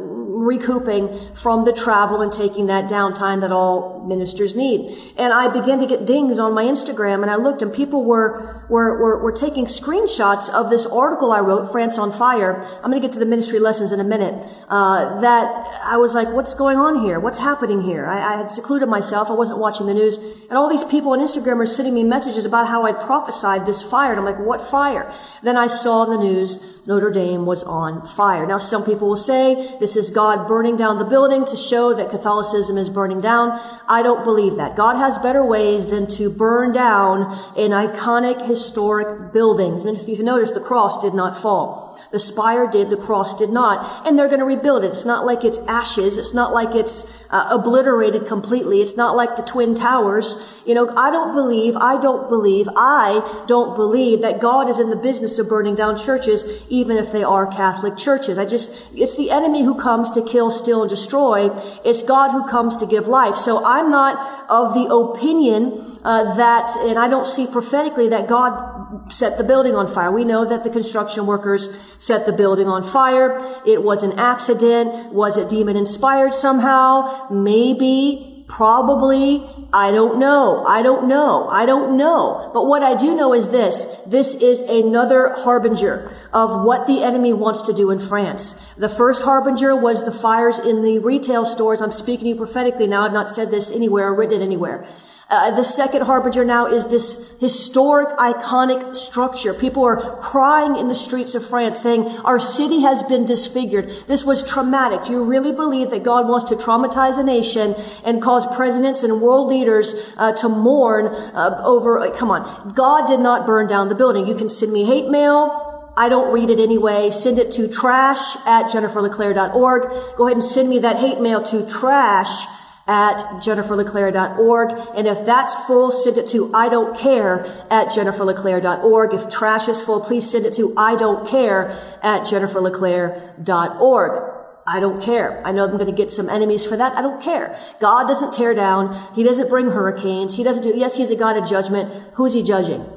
recouping 0.43 1.17
from 1.35 1.65
the 1.65 1.73
travel 1.73 2.21
and 2.21 2.31
taking 2.31 2.67
that 2.67 2.89
downtime 2.89 3.41
that 3.41 3.51
all 3.51 4.03
ministers 4.05 4.55
need. 4.55 4.97
And 5.17 5.33
I 5.33 5.47
began 5.47 5.79
to 5.79 5.87
get 5.87 6.05
dings 6.05 6.39
on 6.39 6.53
my 6.53 6.63
Instagram 6.63 7.21
and 7.21 7.31
I 7.31 7.35
looked 7.35 7.61
and 7.61 7.73
people 7.73 8.03
were, 8.03 8.65
were, 8.69 8.99
were, 8.99 9.23
were 9.23 9.31
taking 9.31 9.65
screenshots 9.65 10.49
of 10.49 10.69
this 10.69 10.85
article 10.85 11.31
I 11.31 11.39
wrote, 11.39 11.71
France 11.71 11.97
on 11.97 12.11
Fire. 12.11 12.63
I'm 12.83 12.91
going 12.91 13.01
to 13.01 13.07
get 13.07 13.13
to 13.13 13.19
the 13.19 13.25
ministry 13.25 13.59
lessons 13.59 13.91
in 13.91 13.99
a 13.99 14.03
minute. 14.03 14.33
Uh, 14.69 15.21
that 15.21 15.45
I 15.83 15.97
was 15.97 16.13
like, 16.13 16.29
what's 16.29 16.53
going 16.53 16.77
on 16.77 17.03
here? 17.03 17.19
What's 17.19 17.39
happening 17.39 17.81
here? 17.81 18.05
I, 18.05 18.33
I 18.33 18.37
had 18.37 18.51
secluded 18.51 18.89
myself. 18.89 19.29
I 19.29 19.33
wasn't 19.33 19.59
watching 19.59 19.87
the 19.87 19.93
news. 19.93 20.17
And 20.49 20.53
all 20.53 20.69
these 20.69 20.83
people 20.83 21.11
on 21.11 21.19
Instagram 21.19 21.59
are 21.59 21.65
sending 21.65 21.93
me 21.93 22.03
messages 22.03 22.45
about 22.45 22.67
how 22.67 22.85
I 22.85 22.91
prophesied 22.91 23.65
this 23.65 23.81
fire. 23.81 24.11
And 24.11 24.19
I'm 24.19 24.25
like, 24.25 24.39
what 24.39 24.67
fire? 24.69 25.13
Then 25.41 25.57
I 25.57 25.67
saw 25.67 26.03
in 26.03 26.11
the 26.11 26.17
news 26.17 26.73
Notre 26.85 27.11
Dame 27.11 27.45
was 27.45 27.63
on 27.63 28.05
fire. 28.05 28.45
Now 28.45 28.57
some 28.57 28.83
people 28.83 29.07
will 29.07 29.17
say 29.17 29.77
this 29.79 29.95
is 29.95 30.09
God 30.09 30.32
burning 30.37 30.77
down 30.77 30.97
the 30.97 31.05
building 31.05 31.45
to 31.45 31.55
show 31.55 31.93
that 31.93 32.09
Catholicism 32.09 32.77
is 32.77 32.89
burning 32.89 33.21
down. 33.21 33.59
I 33.87 34.01
don't 34.01 34.23
believe 34.23 34.55
that. 34.57 34.75
God 34.75 34.97
has 34.97 35.17
better 35.19 35.45
ways 35.45 35.89
than 35.89 36.07
to 36.17 36.29
burn 36.29 36.73
down 36.73 37.31
an 37.57 37.71
iconic 37.71 38.47
historic 38.47 39.31
buildings. 39.31 39.85
And 39.85 39.97
if 39.97 40.07
you've 40.07 40.19
noticed, 40.19 40.53
the 40.53 40.59
cross 40.59 41.01
did 41.01 41.13
not 41.13 41.37
fall. 41.37 41.99
The 42.11 42.19
spire 42.19 42.69
did, 42.69 42.89
the 42.89 42.97
cross 42.97 43.35
did 43.37 43.49
not. 43.49 44.05
And 44.07 44.17
they're 44.17 44.27
going 44.27 44.39
to 44.39 44.45
rebuild 44.45 44.83
it. 44.83 44.87
It's 44.87 45.05
not 45.05 45.25
like 45.25 45.43
it's 45.43 45.57
ashes. 45.67 46.17
It's 46.17 46.33
not 46.33 46.53
like 46.53 46.75
it's 46.75 47.22
uh, 47.33 47.47
obliterated 47.49 48.27
completely. 48.27 48.81
It's 48.81 48.95
not 48.95 49.15
like 49.15 49.35
the 49.35 49.41
Twin 49.41 49.73
Towers. 49.73 50.61
You 50.67 50.75
know, 50.75 50.95
I 50.95 51.09
don't 51.09 51.33
believe, 51.33 51.75
I 51.75 51.99
don't 51.99 52.29
believe, 52.29 52.69
I 52.77 53.43
don't 53.47 53.75
believe 53.75 54.21
that 54.21 54.39
God 54.39 54.69
is 54.69 54.79
in 54.79 54.91
the 54.91 54.95
business 54.95 55.39
of 55.39 55.49
burning 55.49 55.73
down 55.73 55.97
churches, 55.97 56.45
even 56.69 56.95
if 56.95 57.11
they 57.11 57.23
are 57.23 57.47
Catholic 57.47 57.97
churches. 57.97 58.37
I 58.37 58.45
just, 58.45 58.69
it's 58.93 59.17
the 59.17 59.31
enemy 59.31 59.63
who 59.63 59.73
comes 59.73 60.11
to 60.11 60.21
kill, 60.23 60.51
steal, 60.51 60.83
and 60.83 60.89
destroy. 60.89 61.49
It's 61.83 62.03
God 62.03 62.29
who 62.31 62.47
comes 62.47 62.77
to 62.77 62.85
give 62.85 63.07
life. 63.07 63.35
So 63.35 63.65
I'm 63.65 63.89
not 63.89 64.13
of 64.49 64.75
the 64.75 64.93
opinion 64.93 65.99
uh, 66.03 66.35
that, 66.35 66.69
and 66.81 66.99
I 66.99 67.07
don't 67.07 67.25
see 67.25 67.47
prophetically 67.47 68.09
that 68.09 68.27
God 68.27 68.72
set 69.09 69.37
the 69.37 69.43
building 69.43 69.75
on 69.75 69.87
fire. 69.87 70.11
We 70.11 70.25
know 70.25 70.45
that 70.45 70.63
the 70.63 70.69
construction 70.69 71.25
workers 71.25 71.69
set 71.97 72.25
the 72.25 72.33
building 72.33 72.67
on 72.67 72.83
fire. 72.83 73.37
It 73.65 73.83
was 73.83 74.03
an 74.03 74.19
accident. 74.19 75.13
Was 75.13 75.37
it 75.37 75.49
demon 75.49 75.75
inspired 75.75 76.33
somehow? 76.33 77.27
Maybe, 77.29 78.45
probably. 78.47 79.47
I 79.73 79.89
don't 79.89 80.19
know. 80.19 80.63
I 80.67 80.83
don't 80.83 81.07
know. 81.07 81.49
I 81.49 81.65
don't 81.65 81.97
know. 81.97 82.51
But 82.53 82.67
what 82.67 82.83
I 82.83 82.95
do 82.95 83.15
know 83.15 83.33
is 83.33 83.49
this. 83.49 83.85
This 84.05 84.35
is 84.35 84.61
another 84.61 85.33
harbinger 85.35 86.11
of 86.31 86.63
what 86.63 86.85
the 86.85 87.03
enemy 87.03 87.33
wants 87.33 87.63
to 87.63 87.73
do 87.73 87.89
in 87.89 87.97
France. 87.97 88.53
The 88.75 88.89
first 88.89 89.23
harbinger 89.23 89.75
was 89.75 90.05
the 90.05 90.11
fires 90.11 90.59
in 90.59 90.83
the 90.83 90.99
retail 90.99 91.45
stores. 91.45 91.81
I'm 91.81 91.91
speaking 91.91 92.25
to 92.25 92.29
you 92.29 92.35
prophetically 92.35 92.85
now. 92.85 93.05
I've 93.05 93.13
not 93.13 93.29
said 93.29 93.49
this 93.49 93.71
anywhere 93.71 94.09
or 94.09 94.13
written 94.13 94.41
it 94.41 94.45
anywhere. 94.45 94.87
Uh, 95.29 95.55
the 95.55 95.63
second 95.63 96.01
harbinger 96.01 96.45
now 96.45 96.67
is 96.67 96.87
this 96.87 97.39
historic, 97.39 98.07
iconic 98.17 98.95
structure. 98.95 99.53
People 99.53 99.83
are 99.83 100.17
crying 100.17 100.75
in 100.75 100.89
the 100.89 100.95
streets 100.95 101.33
of 101.33 101.47
France 101.47 101.79
saying, 101.79 102.05
our 102.19 102.39
city 102.39 102.81
has 102.81 103.01
been 103.03 103.25
disfigured. 103.25 103.89
This 104.07 104.23
was 104.25 104.43
traumatic. 104.43 105.05
Do 105.05 105.13
you 105.13 105.23
really 105.23 105.51
believe 105.51 105.89
that 105.91 106.03
God 106.03 106.27
wants 106.27 106.45
to 106.49 106.55
traumatize 106.55 107.17
a 107.17 107.23
nation 107.23 107.75
and 108.05 108.21
cause 108.21 108.45
presidents 108.55 109.01
and 109.01 109.21
world 109.21 109.47
leaders 109.47 110.13
uh, 110.17 110.33
to 110.33 110.49
mourn 110.49 111.07
uh, 111.07 111.61
over, 111.63 111.99
uh, 111.99 112.15
come 112.15 112.29
on. 112.29 112.73
God 112.73 113.07
did 113.07 113.19
not 113.19 113.45
burn 113.45 113.67
down 113.67 113.89
the 113.89 113.95
building. 113.95 114.27
You 114.27 114.35
can 114.35 114.49
send 114.49 114.71
me 114.71 114.85
hate 114.85 115.09
mail. 115.09 115.91
I 115.95 116.09
don't 116.09 116.33
read 116.33 116.49
it 116.49 116.59
anyway. 116.59 117.11
Send 117.11 117.39
it 117.39 117.51
to 117.53 117.67
trash 117.67 118.35
at 118.45 118.65
jenniferleclaire.org. 118.65 120.17
Go 120.17 120.25
ahead 120.25 120.37
and 120.37 120.43
send 120.43 120.69
me 120.69 120.79
that 120.79 120.97
hate 120.97 121.19
mail 121.19 121.41
to 121.43 121.67
trash 121.67 122.45
at 122.87 123.17
jenniferleclaire.org. 123.41 124.71
And 124.95 125.07
if 125.07 125.25
that's 125.25 125.53
full, 125.65 125.91
send 125.91 126.17
it 126.17 126.27
to 126.29 126.53
I 126.53 126.69
don't 126.69 126.97
care 126.97 127.45
at 127.69 127.87
jenniferleclaire.org. 127.87 129.13
If 129.13 129.29
trash 129.29 129.67
is 129.67 129.81
full, 129.81 130.01
please 130.01 130.29
send 130.29 130.45
it 130.45 130.53
to 130.55 130.73
I 130.77 130.95
don't 130.95 131.27
care 131.27 131.71
at 132.01 132.23
jenniferleclaire.org. 132.23 134.29
I 134.65 134.79
don't 134.79 135.03
care. 135.03 135.45
I 135.45 135.51
know 135.51 135.65
I'm 135.65 135.77
going 135.77 135.87
to 135.87 135.91
get 135.91 136.11
some 136.11 136.29
enemies 136.29 136.65
for 136.65 136.77
that. 136.77 136.97
I 136.97 137.01
don't 137.01 137.21
care. 137.21 137.59
God 137.81 138.07
doesn't 138.07 138.33
tear 138.33 138.53
down. 138.53 139.13
He 139.13 139.23
doesn't 139.23 139.49
bring 139.49 139.71
hurricanes. 139.71 140.37
He 140.37 140.43
doesn't 140.43 140.63
do, 140.63 140.73
yes, 140.75 140.95
he's 140.95 141.11
a 141.11 141.17
God 141.17 141.35
of 141.35 141.47
judgment. 141.47 141.91
Who's 142.13 142.33
he 142.33 142.43
judging? 142.43 142.87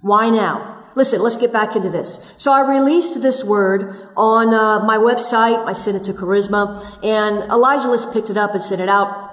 Why 0.00 0.30
now? 0.30 0.73
Listen, 0.94 1.20
let's 1.22 1.36
get 1.36 1.52
back 1.52 1.74
into 1.74 1.90
this. 1.90 2.34
So 2.36 2.52
I 2.52 2.60
released 2.60 3.20
this 3.20 3.42
word 3.42 4.08
on 4.16 4.54
uh, 4.54 4.84
my 4.84 4.96
website. 4.96 5.64
I 5.66 5.72
sent 5.72 5.96
it 5.96 6.04
to 6.04 6.12
Charisma, 6.12 6.82
and 7.02 7.50
Elijah 7.50 7.90
List 7.90 8.12
picked 8.12 8.30
it 8.30 8.36
up 8.36 8.52
and 8.52 8.62
sent 8.62 8.80
it 8.80 8.88
out. 8.88 9.32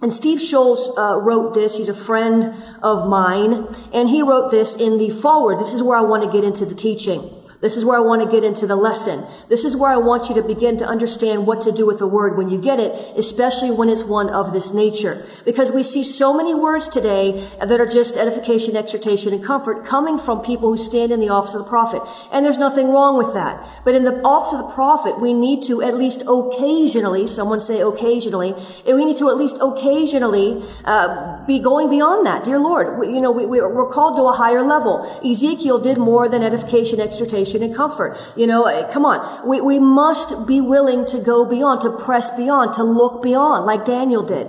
And 0.00 0.12
Steve 0.12 0.40
Shultz 0.40 0.90
uh, 0.96 1.18
wrote 1.20 1.54
this. 1.54 1.76
He's 1.76 1.88
a 1.88 1.94
friend 1.94 2.54
of 2.82 3.08
mine, 3.08 3.66
and 3.92 4.08
he 4.08 4.22
wrote 4.22 4.50
this 4.50 4.76
in 4.76 4.98
the 4.98 5.10
forward. 5.10 5.58
This 5.58 5.74
is 5.74 5.82
where 5.82 5.98
I 5.98 6.02
want 6.02 6.22
to 6.24 6.30
get 6.30 6.44
into 6.44 6.64
the 6.64 6.74
teaching. 6.74 7.30
This 7.60 7.76
is 7.76 7.84
where 7.84 7.96
I 7.96 8.00
want 8.00 8.22
to 8.22 8.30
get 8.30 8.44
into 8.44 8.68
the 8.68 8.76
lesson. 8.76 9.26
This 9.48 9.64
is 9.64 9.76
where 9.76 9.90
I 9.90 9.96
want 9.96 10.28
you 10.28 10.34
to 10.36 10.42
begin 10.42 10.78
to 10.78 10.86
understand 10.86 11.44
what 11.44 11.60
to 11.62 11.72
do 11.72 11.86
with 11.86 11.98
the 11.98 12.06
word 12.06 12.36
when 12.36 12.50
you 12.50 12.60
get 12.60 12.78
it, 12.78 13.18
especially 13.18 13.72
when 13.72 13.88
it's 13.88 14.04
one 14.04 14.30
of 14.30 14.52
this 14.52 14.72
nature. 14.72 15.26
Because 15.44 15.72
we 15.72 15.82
see 15.82 16.04
so 16.04 16.32
many 16.32 16.54
words 16.54 16.88
today 16.88 17.44
that 17.58 17.80
are 17.80 17.86
just 17.86 18.16
edification, 18.16 18.76
exhortation, 18.76 19.32
and 19.32 19.44
comfort 19.44 19.84
coming 19.84 20.18
from 20.18 20.40
people 20.40 20.70
who 20.70 20.78
stand 20.78 21.10
in 21.10 21.18
the 21.18 21.30
office 21.30 21.54
of 21.54 21.64
the 21.64 21.68
prophet. 21.68 22.00
And 22.30 22.46
there's 22.46 22.58
nothing 22.58 22.90
wrong 22.90 23.18
with 23.18 23.34
that. 23.34 23.66
But 23.84 23.96
in 23.96 24.04
the 24.04 24.22
office 24.22 24.54
of 24.54 24.68
the 24.68 24.72
prophet, 24.72 25.20
we 25.20 25.34
need 25.34 25.64
to 25.64 25.82
at 25.82 25.94
least 25.94 26.22
occasionally, 26.28 27.26
someone 27.26 27.60
say 27.60 27.80
occasionally, 27.80 28.54
and 28.86 28.96
we 28.96 29.04
need 29.04 29.18
to 29.18 29.30
at 29.30 29.36
least 29.36 29.56
occasionally 29.60 30.62
uh, 30.84 31.44
be 31.44 31.58
going 31.58 31.90
beyond 31.90 32.24
that. 32.24 32.44
Dear 32.44 32.60
Lord, 32.60 33.00
we, 33.00 33.08
you 33.08 33.20
know, 33.20 33.32
we, 33.32 33.46
we're 33.46 33.90
called 33.90 34.16
to 34.16 34.22
a 34.28 34.32
higher 34.32 34.62
level. 34.62 35.02
Ezekiel 35.24 35.80
did 35.80 35.98
more 35.98 36.28
than 36.28 36.44
edification, 36.44 37.00
exhortation, 37.00 37.47
and 37.54 37.74
comfort. 37.74 38.16
You 38.36 38.46
know, 38.46 38.64
eh, 38.64 38.90
come 38.92 39.04
on. 39.04 39.48
We, 39.48 39.60
we 39.60 39.78
must 39.78 40.46
be 40.46 40.60
willing 40.60 41.06
to 41.06 41.18
go 41.18 41.44
beyond, 41.44 41.80
to 41.82 41.90
press 41.90 42.30
beyond, 42.30 42.74
to 42.74 42.82
look 42.82 43.22
beyond, 43.22 43.66
like 43.66 43.84
Daniel 43.84 44.22
did. 44.22 44.48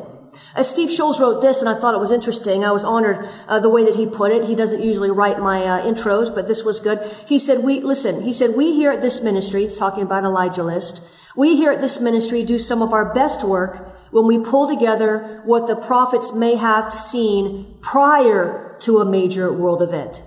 Uh, 0.56 0.64
Steve 0.64 0.92
Shultz 0.92 1.20
wrote 1.20 1.42
this, 1.42 1.60
and 1.60 1.70
I 1.70 1.80
thought 1.80 1.94
it 1.94 2.00
was 2.00 2.12
interesting. 2.12 2.64
I 2.64 2.72
was 2.72 2.84
honored 2.84 3.28
uh, 3.48 3.60
the 3.60 3.70
way 3.70 3.84
that 3.84 3.96
he 3.96 4.06
put 4.06 4.32
it. 4.32 4.46
He 4.46 4.56
doesn't 4.56 4.82
usually 4.82 5.12
write 5.12 5.40
my 5.40 5.64
uh, 5.64 5.82
intros, 5.82 6.34
but 6.34 6.48
this 6.48 6.64
was 6.64 6.80
good. 6.80 7.00
He 7.28 7.40
said, 7.40 7.64
"We 7.64 7.82
listen." 7.82 8.22
He 8.24 8.34
said, 8.34 8.56
"We 8.56 8.74
here 8.74 8.92
at 8.92 9.02
this 9.02 9.22
ministry, 9.22 9.64
it's 9.66 9.78
talking 9.78 10.04
about 10.04 10.24
Elijah 10.24 10.64
List. 10.64 11.04
We 11.36 11.56
here 11.56 11.72
at 11.72 11.82
this 11.82 12.00
ministry 12.00 12.44
do 12.44 12.60
some 12.60 12.82
of 12.82 12.94
our 12.94 13.14
best 13.14 13.44
work 13.44 13.96
when 14.12 14.26
we 14.26 14.40
pull 14.40 14.68
together 14.68 15.42
what 15.46 15.68
the 15.68 15.76
prophets 15.76 16.34
may 16.34 16.56
have 16.56 16.94
seen 16.94 17.78
prior 17.82 18.76
to 18.82 19.00
a 19.00 19.06
major 19.06 19.52
world 19.52 19.82
event." 19.82 20.24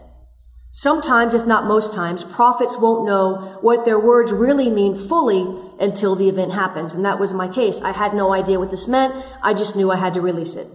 Sometimes, 0.75 1.35
if 1.35 1.47
not 1.47 1.67
most 1.67 1.93
times, 1.93 2.25
prophets 2.25 2.79
won't 2.79 3.07
know 3.07 3.59
what 3.61 3.85
their 3.85 3.99
words 3.99 4.33
really 4.33 4.71
mean 4.71 4.95
fully 4.95 5.61
until 5.79 6.17
the 6.17 6.31
event 6.31 6.53
happens. 6.53 6.95
And 6.95 7.05
that 7.05 7.21
was 7.21 7.35
my 7.35 7.47
case. 7.47 7.83
I 7.83 7.93
had 7.93 8.15
no 8.15 8.33
idea 8.33 8.59
what 8.59 8.71
this 8.71 8.89
meant. 8.89 9.15
I 9.43 9.53
just 9.53 9.77
knew 9.77 9.91
I 9.91 9.97
had 9.97 10.15
to 10.15 10.23
release 10.23 10.57
it. 10.57 10.67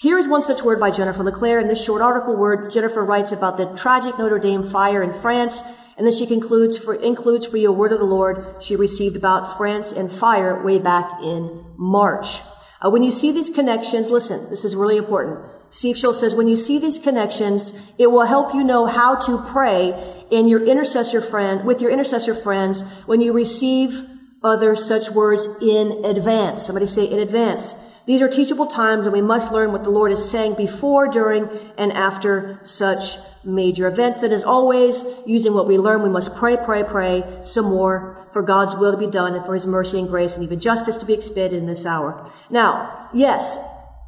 Here's 0.00 0.26
one 0.26 0.40
such 0.40 0.62
word 0.62 0.80
by 0.80 0.90
Jennifer 0.90 1.22
LeClaire. 1.22 1.58
In 1.58 1.68
this 1.68 1.84
short 1.84 2.00
article 2.00 2.36
word, 2.36 2.70
Jennifer 2.70 3.04
writes 3.04 3.30
about 3.30 3.58
the 3.58 3.66
tragic 3.76 4.18
Notre 4.18 4.38
Dame 4.38 4.62
fire 4.62 5.02
in 5.02 5.12
France. 5.12 5.62
And 5.98 6.06
then 6.06 6.14
she 6.14 6.26
concludes 6.26 6.78
for, 6.78 6.94
includes 6.94 7.44
for 7.44 7.58
you 7.58 7.68
a 7.68 7.72
word 7.72 7.92
of 7.92 7.98
the 7.98 8.06
Lord 8.06 8.62
she 8.62 8.76
received 8.76 9.14
about 9.14 9.58
France 9.58 9.92
and 9.92 10.10
fire 10.10 10.64
way 10.64 10.78
back 10.78 11.20
in 11.22 11.66
March. 11.76 12.40
Uh, 12.80 12.88
when 12.88 13.02
you 13.02 13.10
see 13.10 13.30
these 13.30 13.50
connections, 13.50 14.08
listen, 14.08 14.48
this 14.48 14.64
is 14.64 14.74
really 14.74 14.96
important. 14.96 15.44
Steve 15.70 15.96
Shultz 15.96 16.20
says, 16.20 16.34
when 16.34 16.48
you 16.48 16.56
see 16.56 16.78
these 16.78 16.98
connections, 16.98 17.72
it 17.98 18.10
will 18.10 18.26
help 18.26 18.54
you 18.54 18.64
know 18.64 18.86
how 18.86 19.16
to 19.16 19.44
pray 19.50 19.92
in 20.30 20.48
your 20.48 20.64
intercessor 20.64 21.20
friend, 21.20 21.64
with 21.64 21.80
your 21.80 21.90
intercessor 21.90 22.34
friends 22.34 22.82
when 23.06 23.20
you 23.20 23.32
receive 23.32 24.08
other 24.42 24.74
such 24.76 25.10
words 25.10 25.46
in 25.60 26.04
advance. 26.04 26.66
Somebody 26.66 26.86
say 26.86 27.04
in 27.04 27.18
advance. 27.18 27.74
These 28.06 28.22
are 28.22 28.28
teachable 28.28 28.66
times 28.66 29.04
and 29.04 29.12
we 29.12 29.20
must 29.20 29.52
learn 29.52 29.70
what 29.70 29.84
the 29.84 29.90
Lord 29.90 30.10
is 30.12 30.30
saying 30.30 30.54
before, 30.54 31.08
during, 31.08 31.50
and 31.76 31.92
after 31.92 32.58
such 32.62 33.18
major 33.44 33.86
events. 33.86 34.20
That 34.20 34.32
is 34.32 34.42
always 34.42 35.04
using 35.26 35.52
what 35.52 35.68
we 35.68 35.76
learn. 35.76 36.02
We 36.02 36.08
must 36.08 36.34
pray, 36.34 36.56
pray, 36.56 36.84
pray 36.84 37.24
some 37.42 37.66
more 37.66 38.26
for 38.32 38.42
God's 38.42 38.74
will 38.74 38.92
to 38.92 38.96
be 38.96 39.10
done 39.10 39.34
and 39.34 39.44
for 39.44 39.52
his 39.52 39.66
mercy 39.66 39.98
and 39.98 40.08
grace 40.08 40.36
and 40.36 40.44
even 40.44 40.58
justice 40.58 40.96
to 40.96 41.04
be 41.04 41.12
expanded 41.12 41.58
in 41.58 41.66
this 41.66 41.84
hour. 41.84 42.30
Now, 42.48 43.10
yes, 43.12 43.58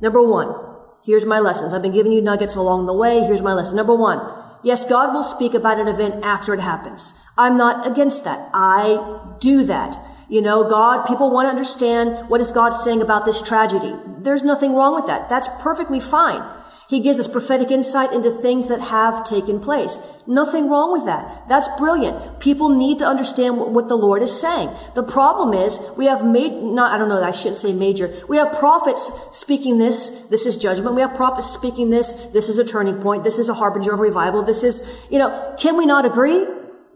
number 0.00 0.22
one, 0.22 0.69
Here's 1.04 1.24
my 1.24 1.38
lessons. 1.38 1.72
I've 1.72 1.82
been 1.82 1.92
giving 1.92 2.12
you 2.12 2.20
nuggets 2.20 2.56
along 2.56 2.86
the 2.86 2.92
way. 2.92 3.20
Here's 3.20 3.42
my 3.42 3.52
lesson. 3.54 3.76
Number 3.76 3.94
one. 3.94 4.20
Yes, 4.62 4.84
God 4.84 5.14
will 5.14 5.22
speak 5.22 5.54
about 5.54 5.80
an 5.80 5.88
event 5.88 6.22
after 6.22 6.52
it 6.52 6.60
happens. 6.60 7.14
I'm 7.38 7.56
not 7.56 7.86
against 7.86 8.24
that. 8.24 8.50
I 8.52 9.36
do 9.40 9.64
that. 9.64 9.98
You 10.28 10.42
know, 10.42 10.68
God, 10.68 11.06
people 11.06 11.30
want 11.30 11.46
to 11.46 11.50
understand 11.50 12.28
what 12.28 12.42
is 12.42 12.50
God 12.50 12.70
saying 12.70 13.00
about 13.00 13.24
this 13.24 13.40
tragedy. 13.40 13.96
There's 14.18 14.42
nothing 14.42 14.74
wrong 14.74 14.94
with 14.94 15.06
that. 15.06 15.30
That's 15.30 15.48
perfectly 15.60 15.98
fine. 15.98 16.42
He 16.90 16.98
gives 16.98 17.20
us 17.20 17.28
prophetic 17.28 17.70
insight 17.70 18.12
into 18.12 18.32
things 18.32 18.66
that 18.66 18.80
have 18.80 19.22
taken 19.22 19.60
place. 19.60 20.00
Nothing 20.26 20.68
wrong 20.68 20.90
with 20.90 21.04
that. 21.04 21.48
That's 21.48 21.68
brilliant. 21.78 22.40
People 22.40 22.68
need 22.68 22.98
to 22.98 23.06
understand 23.06 23.58
what, 23.58 23.86
the 23.86 23.94
Lord 23.94 24.22
is 24.22 24.40
saying. 24.40 24.70
The 24.96 25.04
problem 25.04 25.54
is 25.54 25.78
we 25.96 26.06
have 26.06 26.26
made, 26.26 26.52
not, 26.52 26.92
I 26.92 26.98
don't 26.98 27.08
know, 27.08 27.22
I 27.22 27.30
shouldn't 27.30 27.58
say 27.58 27.72
major. 27.72 28.12
We 28.28 28.38
have 28.38 28.58
prophets 28.58 29.08
speaking 29.30 29.78
this. 29.78 30.26
This 30.30 30.46
is 30.46 30.56
judgment. 30.56 30.96
We 30.96 31.00
have 31.00 31.14
prophets 31.14 31.48
speaking 31.48 31.90
this. 31.90 32.10
This 32.32 32.48
is 32.48 32.58
a 32.58 32.64
turning 32.64 33.00
point. 33.00 33.22
This 33.22 33.38
is 33.38 33.48
a 33.48 33.54
harbinger 33.54 33.92
of 33.92 34.00
revival. 34.00 34.42
This 34.42 34.64
is, 34.64 34.82
you 35.12 35.18
know, 35.20 35.54
can 35.60 35.76
we 35.76 35.86
not 35.86 36.04
agree? 36.04 36.44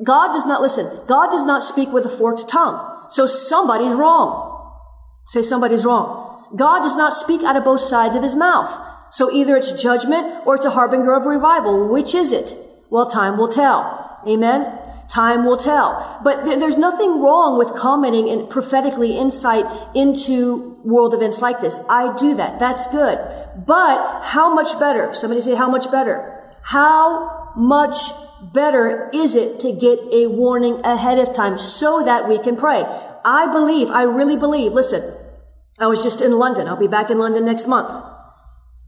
God 0.02 0.32
does 0.32 0.44
not 0.44 0.60
listen. 0.60 0.90
God 1.06 1.30
does 1.30 1.44
not 1.44 1.62
speak 1.62 1.92
with 1.92 2.04
a 2.04 2.10
forked 2.10 2.48
tongue. 2.48 3.06
So 3.10 3.26
somebody's 3.26 3.94
wrong. 3.94 4.72
Say 5.28 5.42
somebody's 5.42 5.84
wrong. 5.84 6.50
God 6.56 6.80
does 6.80 6.96
not 6.96 7.14
speak 7.14 7.42
out 7.42 7.56
of 7.56 7.62
both 7.62 7.80
sides 7.80 8.16
of 8.16 8.24
his 8.24 8.34
mouth. 8.34 8.90
So 9.14 9.30
either 9.32 9.54
it's 9.54 9.70
judgment 9.80 10.44
or 10.44 10.56
it's 10.56 10.64
a 10.64 10.70
harbinger 10.70 11.14
of 11.14 11.24
revival. 11.24 11.86
Which 11.86 12.16
is 12.16 12.32
it? 12.32 12.56
Well, 12.90 13.08
time 13.08 13.38
will 13.38 13.48
tell. 13.48 14.20
Amen? 14.26 14.76
Time 15.08 15.44
will 15.44 15.56
tell. 15.56 16.18
But 16.24 16.44
there's 16.44 16.76
nothing 16.76 17.22
wrong 17.22 17.56
with 17.56 17.76
commenting 17.76 18.28
and 18.28 18.50
prophetically 18.50 19.16
insight 19.16 19.66
into 19.94 20.76
world 20.82 21.14
events 21.14 21.40
like 21.40 21.60
this. 21.60 21.80
I 21.88 22.16
do 22.16 22.34
that. 22.34 22.58
That's 22.58 22.88
good. 22.88 23.18
But 23.64 24.24
how 24.24 24.52
much 24.52 24.80
better? 24.80 25.14
Somebody 25.14 25.42
say 25.42 25.54
how 25.54 25.70
much 25.70 25.92
better? 25.92 26.50
How 26.62 27.52
much 27.54 27.96
better 28.52 29.10
is 29.14 29.36
it 29.36 29.60
to 29.60 29.70
get 29.70 30.00
a 30.12 30.26
warning 30.26 30.80
ahead 30.84 31.20
of 31.20 31.32
time 31.32 31.56
so 31.56 32.04
that 32.04 32.28
we 32.28 32.40
can 32.40 32.56
pray? 32.56 32.82
I 33.24 33.46
believe, 33.52 33.90
I 33.90 34.02
really 34.02 34.36
believe, 34.36 34.72
listen, 34.72 35.14
I 35.78 35.86
was 35.86 36.02
just 36.02 36.20
in 36.20 36.32
London. 36.32 36.66
I'll 36.66 36.76
be 36.76 36.88
back 36.88 37.10
in 37.10 37.18
London 37.18 37.44
next 37.44 37.68
month. 37.68 38.10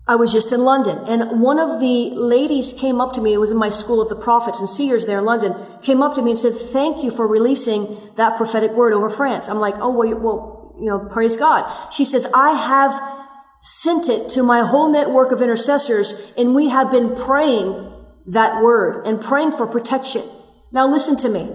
I 0.08 0.14
was 0.14 0.32
just 0.32 0.52
in 0.52 0.60
London 0.60 0.98
and 1.08 1.40
one 1.40 1.58
of 1.58 1.80
the 1.80 2.10
ladies 2.14 2.72
came 2.72 3.00
up 3.00 3.12
to 3.14 3.20
me, 3.20 3.32
it 3.32 3.38
was 3.38 3.50
in 3.50 3.56
my 3.56 3.70
school 3.70 4.00
of 4.00 4.08
the 4.08 4.14
prophets 4.14 4.60
and 4.60 4.68
seers 4.68 5.04
there 5.04 5.18
in 5.18 5.24
London, 5.24 5.54
came 5.82 6.00
up 6.00 6.14
to 6.14 6.22
me 6.22 6.30
and 6.30 6.38
said, 6.38 6.54
thank 6.54 7.02
you 7.02 7.10
for 7.10 7.26
releasing 7.26 7.98
that 8.14 8.36
prophetic 8.36 8.70
word 8.72 8.92
over 8.92 9.10
France. 9.10 9.48
I'm 9.48 9.58
like, 9.58 9.74
oh, 9.78 9.90
well, 9.90 10.14
well, 10.14 10.76
you 10.78 10.86
know, 10.86 11.00
praise 11.10 11.36
God. 11.36 11.92
She 11.92 12.04
says, 12.04 12.26
I 12.32 12.52
have 12.52 13.16
sent 13.60 14.08
it 14.08 14.28
to 14.30 14.44
my 14.44 14.64
whole 14.64 14.92
network 14.92 15.32
of 15.32 15.42
intercessors 15.42 16.14
and 16.38 16.54
we 16.54 16.68
have 16.68 16.90
been 16.92 17.16
praying 17.16 17.92
that 18.26 18.62
word 18.62 19.04
and 19.06 19.20
praying 19.20 19.52
for 19.52 19.66
protection. 19.66 20.22
Now 20.70 20.86
listen 20.88 21.16
to 21.16 21.28
me. 21.28 21.50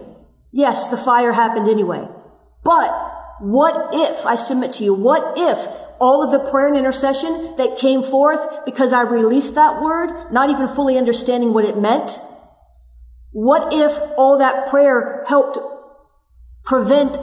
Yes, 0.51 0.89
the 0.89 0.97
fire 0.97 1.31
happened 1.31 1.69
anyway, 1.69 2.05
but 2.63 3.10
what 3.41 3.89
if, 3.93 4.25
I 4.25 4.35
submit 4.35 4.73
to 4.73 4.83
you, 4.83 4.93
what 4.93 5.33
if 5.35 5.67
all 5.99 6.23
of 6.23 6.31
the 6.31 6.39
prayer 6.51 6.67
and 6.67 6.77
intercession 6.77 7.55
that 7.57 7.77
came 7.77 8.03
forth 8.03 8.65
because 8.65 8.93
I 8.93 9.01
released 9.01 9.55
that 9.55 9.81
word, 9.81 10.31
not 10.31 10.49
even 10.49 10.67
fully 10.67 10.97
understanding 10.97 11.53
what 11.53 11.65
it 11.65 11.77
meant? 11.77 12.19
What 13.31 13.73
if 13.73 13.97
all 14.17 14.37
that 14.37 14.69
prayer 14.69 15.23
helped 15.27 15.57
prevent 16.63 17.17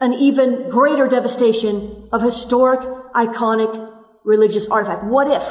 an 0.00 0.12
even 0.12 0.68
greater 0.68 1.08
devastation 1.08 2.08
of 2.12 2.22
historic, 2.22 2.80
iconic 3.14 3.92
religious 4.24 4.68
artifact? 4.68 5.04
What 5.04 5.28
if? 5.28 5.42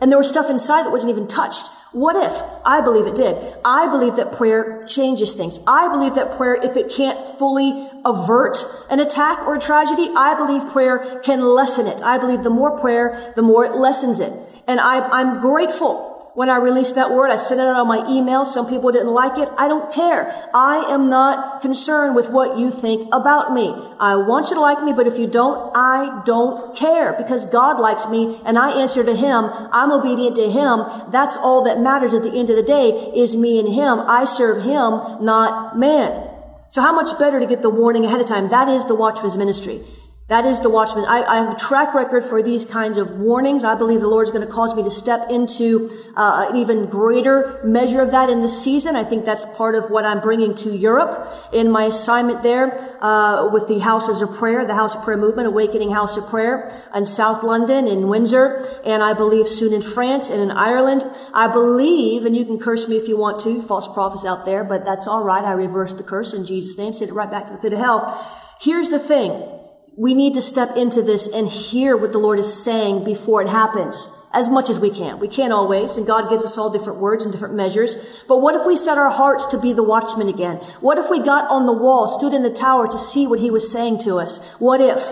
And 0.00 0.10
there 0.10 0.18
was 0.18 0.28
stuff 0.28 0.50
inside 0.50 0.84
that 0.84 0.92
wasn't 0.92 1.10
even 1.10 1.26
touched. 1.26 1.66
What 1.92 2.16
if? 2.16 2.42
I 2.66 2.82
believe 2.82 3.06
it 3.06 3.16
did. 3.16 3.34
I 3.64 3.90
believe 3.90 4.16
that 4.16 4.32
prayer 4.32 4.84
changes 4.86 5.34
things. 5.34 5.58
I 5.66 5.88
believe 5.88 6.14
that 6.16 6.36
prayer, 6.36 6.54
if 6.54 6.76
it 6.76 6.90
can't 6.90 7.38
fully 7.38 7.88
avert 8.04 8.58
an 8.90 9.00
attack 9.00 9.38
or 9.46 9.54
a 9.54 9.60
tragedy, 9.60 10.10
I 10.14 10.34
believe 10.34 10.70
prayer 10.70 11.20
can 11.24 11.40
lessen 11.40 11.86
it. 11.86 12.02
I 12.02 12.18
believe 12.18 12.42
the 12.42 12.50
more 12.50 12.78
prayer, 12.78 13.32
the 13.36 13.42
more 13.42 13.64
it 13.64 13.74
lessens 13.74 14.20
it. 14.20 14.32
And 14.66 14.80
I, 14.80 15.08
I'm 15.08 15.40
grateful 15.40 16.17
when 16.38 16.48
I 16.48 16.58
released 16.58 16.94
that 16.94 17.10
word, 17.10 17.32
I 17.32 17.36
sent 17.36 17.58
it 17.58 17.66
out 17.66 17.74
on 17.74 17.88
my 17.88 18.08
email. 18.08 18.44
Some 18.44 18.68
people 18.68 18.92
didn't 18.92 19.12
like 19.12 19.36
it. 19.38 19.48
I 19.58 19.66
don't 19.66 19.92
care. 19.92 20.48
I 20.54 20.86
am 20.88 21.10
not 21.10 21.60
concerned 21.60 22.14
with 22.14 22.30
what 22.30 22.56
you 22.56 22.70
think 22.70 23.12
about 23.12 23.52
me. 23.52 23.74
I 23.98 24.14
want 24.14 24.46
you 24.48 24.54
to 24.54 24.60
like 24.60 24.80
me, 24.84 24.92
but 24.92 25.08
if 25.08 25.18
you 25.18 25.26
don't, 25.26 25.72
I 25.74 26.22
don't 26.24 26.76
care 26.76 27.12
because 27.12 27.44
God 27.44 27.80
likes 27.80 28.06
me 28.06 28.40
and 28.44 28.56
I 28.56 28.70
answer 28.70 29.02
to 29.02 29.16
Him. 29.16 29.50
I'm 29.72 29.90
obedient 29.90 30.36
to 30.36 30.48
Him. 30.48 30.86
That's 31.10 31.36
all 31.36 31.64
that 31.64 31.80
matters 31.80 32.14
at 32.14 32.22
the 32.22 32.30
end 32.30 32.50
of 32.50 32.54
the 32.54 32.62
day 32.62 32.90
is 33.16 33.34
me 33.34 33.58
and 33.58 33.74
Him. 33.74 33.98
I 34.06 34.24
serve 34.24 34.62
Him, 34.62 35.24
not 35.24 35.76
man. 35.76 36.22
So 36.68 36.82
how 36.82 36.92
much 36.92 37.18
better 37.18 37.40
to 37.40 37.46
get 37.46 37.62
the 37.62 37.68
warning 37.68 38.04
ahead 38.04 38.20
of 38.20 38.28
time? 38.28 38.48
That 38.48 38.68
is 38.68 38.84
the 38.84 38.94
watchman's 38.94 39.36
ministry. 39.36 39.80
That 40.28 40.44
is 40.44 40.60
the 40.60 40.68
watchman. 40.68 41.06
I, 41.06 41.22
I, 41.22 41.36
have 41.36 41.56
a 41.56 41.58
track 41.58 41.94
record 41.94 42.22
for 42.22 42.42
these 42.42 42.66
kinds 42.66 42.98
of 42.98 43.12
warnings. 43.12 43.64
I 43.64 43.74
believe 43.74 44.00
the 44.00 44.08
Lord 44.08 44.26
is 44.26 44.30
going 44.30 44.46
to 44.46 44.52
cause 44.52 44.74
me 44.74 44.82
to 44.82 44.90
step 44.90 45.30
into 45.30 45.90
uh, 46.18 46.48
an 46.50 46.56
even 46.56 46.84
greater 46.84 47.58
measure 47.64 48.02
of 48.02 48.10
that 48.10 48.28
in 48.28 48.42
this 48.42 48.62
season. 48.62 48.94
I 48.94 49.04
think 49.04 49.24
that's 49.24 49.46
part 49.56 49.74
of 49.74 49.90
what 49.90 50.04
I'm 50.04 50.20
bringing 50.20 50.54
to 50.56 50.76
Europe 50.76 51.26
in 51.50 51.70
my 51.70 51.84
assignment 51.84 52.42
there 52.42 52.78
uh, 53.02 53.48
with 53.50 53.68
the 53.68 53.78
Houses 53.78 54.20
of 54.20 54.34
Prayer, 54.34 54.66
the 54.66 54.74
House 54.74 54.94
of 54.94 55.02
Prayer 55.02 55.16
Movement, 55.16 55.48
Awakening 55.48 55.92
House 55.92 56.18
of 56.18 56.28
Prayer 56.28 56.70
in 56.94 57.06
South 57.06 57.42
London, 57.42 57.88
in 57.88 58.08
Windsor, 58.08 58.82
and 58.84 59.02
I 59.02 59.14
believe 59.14 59.48
soon 59.48 59.72
in 59.72 59.80
France 59.80 60.28
and 60.28 60.42
in 60.42 60.50
Ireland. 60.50 61.06
I 61.32 61.48
believe, 61.48 62.26
and 62.26 62.36
you 62.36 62.44
can 62.44 62.58
curse 62.58 62.86
me 62.86 62.98
if 62.98 63.08
you 63.08 63.16
want 63.16 63.40
to, 63.44 63.62
false 63.62 63.88
prophets 63.94 64.26
out 64.26 64.44
there, 64.44 64.62
but 64.62 64.84
that's 64.84 65.08
all 65.08 65.24
right. 65.24 65.42
I 65.42 65.52
reversed 65.52 65.96
the 65.96 66.04
curse 66.04 66.34
in 66.34 66.44
Jesus' 66.44 66.76
name, 66.76 66.92
sent 66.92 67.10
it 67.10 67.14
right 67.14 67.30
back 67.30 67.46
to 67.46 67.54
the 67.54 67.58
pit 67.58 67.72
of 67.72 67.78
hell. 67.78 68.54
Here's 68.60 68.90
the 68.90 68.98
thing 68.98 69.57
we 69.98 70.14
need 70.14 70.34
to 70.34 70.40
step 70.40 70.76
into 70.76 71.02
this 71.02 71.26
and 71.26 71.48
hear 71.48 71.96
what 71.96 72.12
the 72.12 72.18
Lord 72.18 72.38
is 72.38 72.62
saying 72.62 73.04
before 73.04 73.42
it 73.42 73.48
happens 73.48 74.08
as 74.32 74.48
much 74.48 74.70
as 74.70 74.78
we 74.78 74.90
can. 74.90 75.18
We 75.18 75.26
can't 75.26 75.52
always, 75.52 75.96
and 75.96 76.06
God 76.06 76.30
gives 76.30 76.44
us 76.44 76.56
all 76.56 76.70
different 76.70 77.00
words 77.00 77.24
and 77.24 77.32
different 77.32 77.56
measures. 77.56 77.96
But 78.28 78.38
what 78.38 78.54
if 78.54 78.64
we 78.64 78.76
set 78.76 78.96
our 78.96 79.10
hearts 79.10 79.46
to 79.46 79.58
be 79.58 79.72
the 79.72 79.82
watchman 79.82 80.28
again? 80.28 80.58
What 80.80 80.98
if 80.98 81.10
we 81.10 81.18
got 81.18 81.50
on 81.50 81.66
the 81.66 81.72
wall, 81.72 82.06
stood 82.06 82.32
in 82.32 82.44
the 82.44 82.52
tower 82.52 82.86
to 82.86 82.96
see 82.96 83.26
what 83.26 83.40
he 83.40 83.50
was 83.50 83.72
saying 83.72 83.98
to 84.04 84.18
us? 84.18 84.52
What 84.60 84.80
if? 84.80 85.02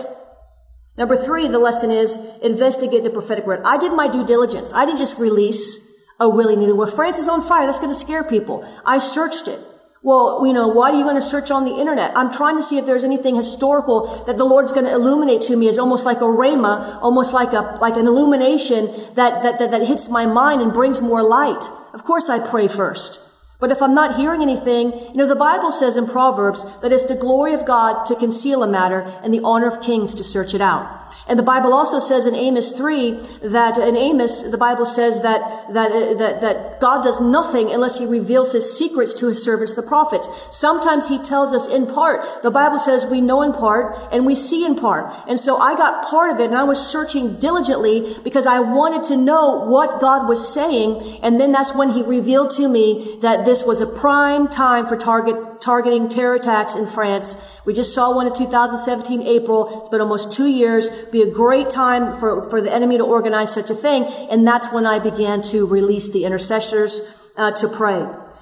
Number 0.97 1.17
three, 1.17 1.49
the 1.49 1.59
lesson 1.59 1.91
is 1.91 2.17
investigate 2.41 3.03
the 3.03 3.09
prophetic 3.09 3.45
word. 3.45 3.63
I 3.65 3.77
did 3.77 3.91
my 3.91 4.07
due 4.07 4.25
diligence. 4.25 4.71
I 4.71 4.85
didn't 4.85 4.99
just 4.99 5.19
release 5.19 5.85
a 6.17 6.29
willy-nilly. 6.29 6.71
Well, 6.71 6.89
France 6.89 7.19
is 7.19 7.27
on 7.27 7.41
fire. 7.41 7.65
That's 7.65 7.79
going 7.79 7.93
to 7.93 7.99
scare 7.99 8.23
people. 8.23 8.65
I 8.85 8.99
searched 8.99 9.49
it. 9.49 9.59
Well, 10.03 10.45
you 10.45 10.53
know, 10.53 10.67
why 10.67 10.91
are 10.91 10.97
you 10.97 11.03
going 11.03 11.15
to 11.15 11.21
search 11.21 11.49
on 11.49 11.65
the 11.65 11.75
internet? 11.75 12.15
I'm 12.15 12.31
trying 12.31 12.55
to 12.57 12.63
see 12.63 12.77
if 12.77 12.85
there's 12.85 13.03
anything 13.03 13.35
historical 13.35 14.23
that 14.25 14.37
the 14.37 14.45
Lord's 14.45 14.71
going 14.71 14.85
to 14.85 14.93
illuminate 14.93 15.41
to 15.43 15.55
me 15.55 15.67
as 15.69 15.77
almost 15.77 16.05
like 16.05 16.17
a 16.17 16.29
rhema, 16.29 17.01
almost 17.01 17.33
like 17.33 17.51
a, 17.51 17.77
like 17.81 17.95
an 17.95 18.05
illumination 18.05 18.85
that, 19.15 19.41
that, 19.43 19.59
that, 19.59 19.71
that 19.71 19.87
hits 19.87 20.07
my 20.07 20.25
mind 20.25 20.61
and 20.61 20.71
brings 20.71 21.01
more 21.01 21.23
light. 21.23 21.63
Of 21.93 22.03
course 22.03 22.29
I 22.29 22.39
pray 22.39 22.67
first. 22.67 23.19
But 23.59 23.71
if 23.71 23.81
I'm 23.81 23.95
not 23.95 24.17
hearing 24.17 24.43
anything, 24.43 24.93
you 24.93 25.15
know, 25.15 25.27
the 25.27 25.35
Bible 25.35 25.71
says 25.71 25.97
in 25.97 26.05
Proverbs 26.05 26.63
that 26.81 26.91
it's 26.91 27.05
the 27.05 27.15
glory 27.15 27.53
of 27.53 27.65
God 27.65 28.05
to 28.05 28.15
conceal 28.15 28.61
a 28.61 28.67
matter 28.67 29.01
and 29.23 29.33
the 29.33 29.41
honor 29.43 29.67
of 29.67 29.81
kings 29.81 30.13
to 30.13 30.23
search 30.23 30.53
it 30.53 30.61
out. 30.61 31.06
And 31.27 31.37
the 31.37 31.43
Bible 31.43 31.73
also 31.73 31.99
says 31.99 32.25
in 32.25 32.35
Amos 32.35 32.71
3 32.71 33.11
that 33.43 33.77
in 33.77 33.95
Amos, 33.95 34.43
the 34.43 34.57
Bible 34.57 34.85
says 34.85 35.21
that, 35.21 35.73
that, 35.73 35.91
uh, 35.91 36.13
that, 36.15 36.41
that 36.41 36.79
God 36.79 37.03
does 37.03 37.19
nothing 37.19 37.71
unless 37.71 37.99
he 37.99 38.05
reveals 38.05 38.53
his 38.53 38.77
secrets 38.77 39.13
to 39.15 39.27
his 39.27 39.43
servants, 39.43 39.73
the 39.73 39.81
prophets. 39.81 40.27
Sometimes 40.51 41.09
he 41.09 41.21
tells 41.21 41.53
us 41.53 41.67
in 41.67 41.85
part. 41.87 42.43
The 42.43 42.51
Bible 42.51 42.79
says 42.79 43.05
we 43.05 43.21
know 43.21 43.41
in 43.41 43.53
part 43.53 43.97
and 44.11 44.25
we 44.25 44.35
see 44.35 44.65
in 44.65 44.75
part. 44.75 45.13
And 45.27 45.39
so 45.39 45.57
I 45.57 45.75
got 45.75 46.05
part 46.05 46.31
of 46.31 46.39
it 46.39 46.45
and 46.45 46.55
I 46.55 46.63
was 46.63 46.85
searching 46.85 47.39
diligently 47.39 48.15
because 48.23 48.45
I 48.45 48.59
wanted 48.59 49.03
to 49.09 49.17
know 49.17 49.65
what 49.65 49.99
God 49.99 50.27
was 50.27 50.53
saying. 50.53 51.19
And 51.21 51.39
then 51.39 51.51
that's 51.51 51.75
when 51.75 51.89
he 51.89 52.03
revealed 52.03 52.51
to 52.51 52.67
me 52.67 53.17
that 53.21 53.45
this 53.45 53.65
was 53.65 53.81
a 53.81 53.85
prime 53.85 54.47
time 54.47 54.87
for 54.87 54.95
target, 54.95 55.56
targeting 55.61 56.09
terror 56.09 56.35
attacks 56.35 56.75
in 56.75 56.87
France. 56.87 57.35
We 57.65 57.73
just 57.73 57.93
saw 57.93 58.15
one 58.15 58.27
in 58.27 58.35
2017, 58.35 59.21
April. 59.23 59.81
It's 59.81 59.89
been 59.89 60.01
almost 60.01 60.33
two 60.33 60.47
years 60.47 60.89
be 61.11 61.21
a 61.21 61.31
great 61.31 61.69
time 61.69 62.19
for, 62.19 62.49
for 62.49 62.61
the 62.61 62.73
enemy 62.73 62.97
to 62.97 63.03
organize 63.03 63.53
such 63.53 63.69
a 63.69 63.75
thing. 63.75 64.03
And 64.29 64.47
that's 64.47 64.71
when 64.71 64.85
I 64.85 64.99
began 64.99 65.41
to 65.43 65.65
release 65.65 66.09
the 66.09 66.25
intercessors 66.25 67.01
uh, 67.35 67.51
to 67.53 67.67
pray. 67.67 67.99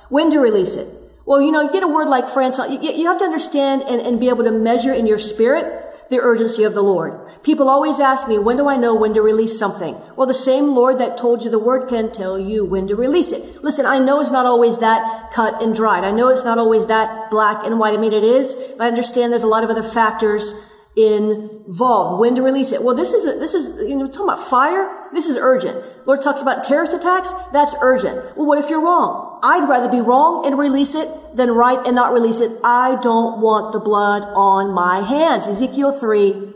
When 0.10 0.30
to 0.32 0.40
release 0.40 0.76
it? 0.76 0.88
Well, 1.26 1.42
you 1.42 1.52
know, 1.52 1.62
you 1.62 1.72
get 1.72 1.84
a 1.84 1.88
word 1.88 2.08
like 2.08 2.28
France, 2.28 2.58
you, 2.58 2.80
you 2.80 3.08
have 3.08 3.18
to 3.20 3.26
understand 3.26 3.82
and, 3.84 4.00
and 4.00 4.20
be 4.20 4.30
able 4.30 4.44
to 4.44 4.52
measure 4.52 4.94
in 4.94 5.08
your 5.08 5.18
spirit 5.18 5.85
the 6.10 6.20
urgency 6.20 6.64
of 6.64 6.74
the 6.74 6.84
Lord. 6.84 7.20
People 7.44 7.70
always 7.70 8.00
ask 8.00 8.28
me, 8.28 8.38
when 8.38 8.58
do 8.58 8.68
I 8.68 8.78
know 8.78 8.94
when 8.94 9.14
to 9.14 9.22
release 9.22 9.58
something? 9.58 9.96
Well, 10.16 10.28
the 10.28 10.34
same 10.34 10.76
Lord 10.76 11.00
that 11.00 11.18
told 11.18 11.44
you 11.44 11.50
the 11.50 11.60
word 11.60 11.90
can 11.90 12.12
tell 12.12 12.40
you 12.40 12.64
when 12.64 12.88
to 12.88 12.96
release 12.96 13.32
it. 13.32 13.64
Listen, 13.64 13.86
I 13.86 14.00
know 14.00 14.22
it's 14.22 14.32
not 14.32 14.46
always 14.46 14.78
that 14.80 15.32
cut 15.32 15.62
and 15.62 15.76
dried. 15.76 16.04
I 16.04 16.12
know 16.12 16.30
it's 16.30 16.44
not 16.44 16.58
always 16.58 16.86
that 16.88 17.30
black 17.30 17.66
and 17.66 17.80
white. 17.80 17.94
I 17.94 17.98
mean, 17.98 18.14
it 18.14 18.24
is, 18.24 18.54
but 18.78 18.86
I 18.86 18.88
understand 18.88 19.32
there's 19.32 19.44
a 19.44 19.48
lot 19.48 19.64
of 19.64 19.70
other 19.70 19.84
factors 19.84 20.54
involved. 20.96 22.20
When 22.22 22.36
to 22.36 22.42
release 22.42 22.72
it? 22.72 22.84
Well, 22.84 22.96
this 22.96 23.12
is, 23.12 23.26
this 23.40 23.54
is, 23.54 23.78
you 23.90 23.96
know, 23.96 24.08
talking 24.08 24.30
about 24.30 24.48
fire. 24.48 25.10
This 25.12 25.28
is 25.28 25.38
urgent. 25.38 25.84
Lord 26.06 26.22
talks 26.22 26.42
about 26.42 26.64
terrorist 26.64 26.94
attacks. 26.94 27.34
That's 27.52 27.76
urgent. 27.82 28.38
Well, 28.38 28.46
what 28.46 28.60
if 28.60 28.70
you're 28.70 28.82
wrong? 28.82 29.25
I'd 29.46 29.70
rather 29.70 29.90
be 29.90 30.02
wrong 30.02 30.44
and 30.44 30.58
release 30.58 30.96
it 30.96 31.08
than 31.36 31.52
right 31.52 31.78
and 31.86 31.96
not 31.96 32.14
release 32.14 32.40
it. 32.40 32.52
I 32.64 32.98
don't 33.00 33.42
want 33.42 33.74
the 33.74 33.80
blood 33.80 34.24
on 34.34 34.74
my 34.74 35.02
hands. 35.02 35.46
Ezekiel 35.46 35.92
3, 35.92 36.54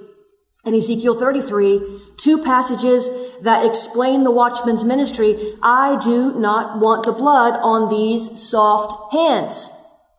and 0.65 0.75
Ezekiel 0.75 1.13
33, 1.13 2.01
two 2.17 2.43
passages 2.43 3.07
that 3.43 3.63
explain 3.63 4.23
the 4.23 4.31
watchman's 4.31 4.83
ministry. 4.83 5.53
I 5.61 5.99
do 6.03 6.33
not 6.33 6.79
want 6.79 7.05
the 7.05 7.11
blood 7.11 7.59
on 7.61 7.91
these 7.91 8.41
soft 8.41 9.13
hands. 9.13 9.69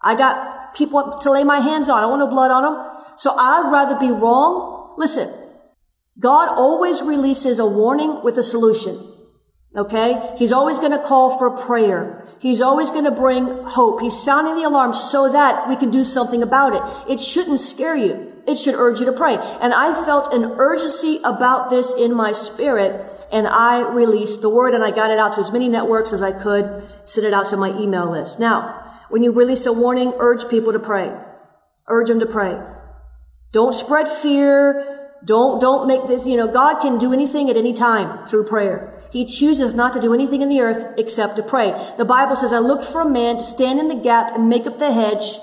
I 0.01 0.15
got 0.15 0.73
people 0.75 1.19
to 1.19 1.31
lay 1.31 1.43
my 1.43 1.59
hands 1.59 1.89
on. 1.89 2.05
I 2.05 2.07
want 2.07 2.21
no 2.21 2.29
blood 2.29 2.53
on 2.53 2.63
them. 2.63 3.03
So 3.17 3.35
I'd 3.37 3.69
rather 3.73 3.99
be 3.99 4.13
wrong. 4.13 4.95
Listen, 4.97 5.29
God 6.21 6.49
always 6.49 7.03
releases 7.03 7.59
a 7.59 7.67
warning 7.67 8.23
with 8.23 8.39
a 8.39 8.45
solution. 8.45 8.97
Okay? 9.77 10.37
He's 10.39 10.53
always 10.53 10.79
going 10.79 10.93
to 10.93 11.03
call 11.03 11.37
for 11.37 11.51
prayer. 11.51 12.29
He's 12.41 12.63
always 12.63 12.91
going 12.91 13.05
to 13.05 13.11
bring 13.11 13.65
hope. 13.65 14.01
He's 14.01 14.19
sounding 14.19 14.57
the 14.57 14.67
alarm 14.67 14.95
so 14.95 15.31
that 15.31 15.69
we 15.69 15.77
can 15.77 15.91
do 15.91 16.05
something 16.05 16.43
about 16.43 16.73
it. 16.75 17.13
It 17.13 17.21
shouldn't 17.21 17.61
scare 17.61 17.95
you. 17.95 18.33
It 18.47 18.57
should 18.57 18.75
urge 18.75 18.99
you 18.99 19.07
to 19.07 19.13
pray. 19.13 19.37
And 19.37 19.75
I 19.75 20.05
felt 20.07 20.33
an 20.33 20.45
urgency 20.45 21.21
about 21.23 21.69
this 21.69 21.95
in 21.95 22.15
my 22.15 22.33
spirit 22.33 23.07
and 23.31 23.47
I 23.47 23.81
released 23.81 24.41
the 24.41 24.49
word 24.49 24.75
and 24.75 24.83
I 24.83 24.91
got 24.91 25.11
it 25.11 25.19
out 25.19 25.35
to 25.35 25.41
as 25.41 25.53
many 25.53 25.69
networks 25.69 26.13
as 26.13 26.23
I 26.23 26.33
could, 26.33 26.83
send 27.05 27.27
it 27.27 27.35
out 27.35 27.47
to 27.49 27.57
my 27.57 27.79
email 27.79 28.11
list. 28.11 28.41
Now, 28.41 29.05
when 29.09 29.23
you 29.23 29.33
release 29.33 29.67
a 29.67 29.73
warning, 29.73 30.15
urge 30.19 30.49
people 30.49 30.73
to 30.73 30.79
pray. 30.79 31.13
Urge 31.89 32.09
them 32.09 32.21
to 32.21 32.27
pray. 32.27 32.59
Don't 33.53 33.75
spread 33.75 34.09
fear. 34.09 34.90
Don't, 35.25 35.61
don't 35.61 35.87
make 35.87 36.07
this, 36.07 36.27
you 36.27 36.37
know, 36.37 36.49
God 36.49 36.81
can 36.81 36.99
do 36.99 37.13
anything 37.13 37.51
at 37.51 37.57
any 37.57 37.73
time 37.73 38.27
through 38.27 38.47
prayer. 38.47 38.95
He 39.13 39.27
chooses 39.27 39.75
not 39.75 39.93
to 39.95 40.01
do 40.01 40.15
anything 40.15 40.41
in 40.41 40.49
the 40.49 40.61
earth 40.61 40.99
except 40.99 41.37
to 41.37 41.43
pray. 41.43 41.71
The 41.99 42.05
Bible 42.05 42.37
says, 42.37 42.53
I 42.53 42.59
looked 42.59 42.85
for 42.85 43.03
a 43.03 43.09
man 43.09 43.37
to 43.37 43.43
stand 43.43 43.79
in 43.79 43.89
the 43.89 43.95
gap 43.95 44.35
and 44.35 44.49
make 44.49 44.67
up 44.67 44.79
the 44.79 44.93
hedge 44.93 45.39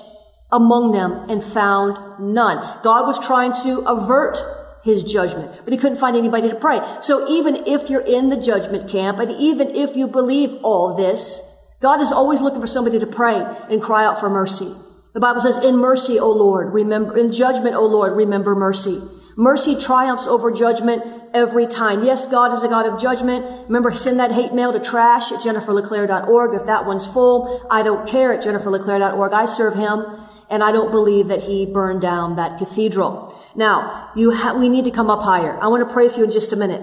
among 0.50 0.92
them 0.92 1.28
and 1.28 1.44
found 1.44 2.18
none. 2.18 2.80
God 2.82 3.06
was 3.06 3.24
trying 3.24 3.52
to 3.64 3.80
avert 3.80 4.38
his 4.84 5.04
judgment, 5.04 5.50
but 5.64 5.72
he 5.72 5.78
couldn't 5.78 5.98
find 5.98 6.16
anybody 6.16 6.48
to 6.48 6.56
pray. 6.56 6.80
So 7.02 7.28
even 7.28 7.56
if 7.66 7.90
you're 7.90 8.00
in 8.00 8.30
the 8.30 8.40
judgment 8.40 8.90
camp 8.90 9.18
and 9.18 9.30
even 9.32 9.74
if 9.74 9.96
you 9.96 10.08
believe 10.08 10.54
all 10.62 10.96
this, 10.96 11.40
God 11.80 12.00
is 12.00 12.10
always 12.10 12.40
looking 12.40 12.60
for 12.60 12.66
somebody 12.66 12.98
to 12.98 13.06
pray 13.06 13.36
and 13.70 13.82
cry 13.82 14.04
out 14.04 14.18
for 14.18 14.30
mercy. 14.30 14.72
The 15.12 15.20
Bible 15.20 15.40
says, 15.40 15.62
in 15.64 15.76
mercy, 15.76 16.18
O 16.18 16.30
Lord, 16.30 16.72
remember, 16.72 17.16
in 17.16 17.32
judgment, 17.32 17.74
O 17.74 17.84
Lord, 17.84 18.16
remember 18.16 18.54
mercy. 18.54 19.00
Mercy 19.40 19.76
triumphs 19.78 20.26
over 20.26 20.50
judgment 20.50 21.00
every 21.32 21.64
time. 21.64 22.02
Yes, 22.02 22.26
God 22.26 22.52
is 22.52 22.64
a 22.64 22.68
God 22.68 22.86
of 22.86 23.00
judgment. 23.00 23.44
Remember, 23.68 23.92
send 23.92 24.18
that 24.18 24.32
hate 24.32 24.52
mail 24.52 24.72
to 24.72 24.80
trash 24.80 25.30
at 25.30 25.38
jenniferleclaire.org. 25.38 26.60
If 26.60 26.66
that 26.66 26.86
one's 26.86 27.06
full, 27.06 27.64
I 27.70 27.84
don't 27.84 28.08
care 28.08 28.32
at 28.32 28.42
jenniferleclaire.org. 28.42 29.32
I 29.32 29.44
serve 29.44 29.76
him 29.76 30.04
and 30.50 30.64
I 30.64 30.72
don't 30.72 30.90
believe 30.90 31.28
that 31.28 31.44
he 31.44 31.66
burned 31.66 32.02
down 32.02 32.34
that 32.34 32.58
cathedral. 32.58 33.32
Now, 33.54 34.10
you 34.16 34.32
ha- 34.34 34.58
we 34.58 34.68
need 34.68 34.84
to 34.86 34.90
come 34.90 35.08
up 35.08 35.22
higher. 35.22 35.56
I 35.62 35.68
want 35.68 35.86
to 35.86 35.94
pray 35.94 36.08
for 36.08 36.18
you 36.18 36.24
in 36.24 36.32
just 36.32 36.52
a 36.52 36.56
minute 36.56 36.82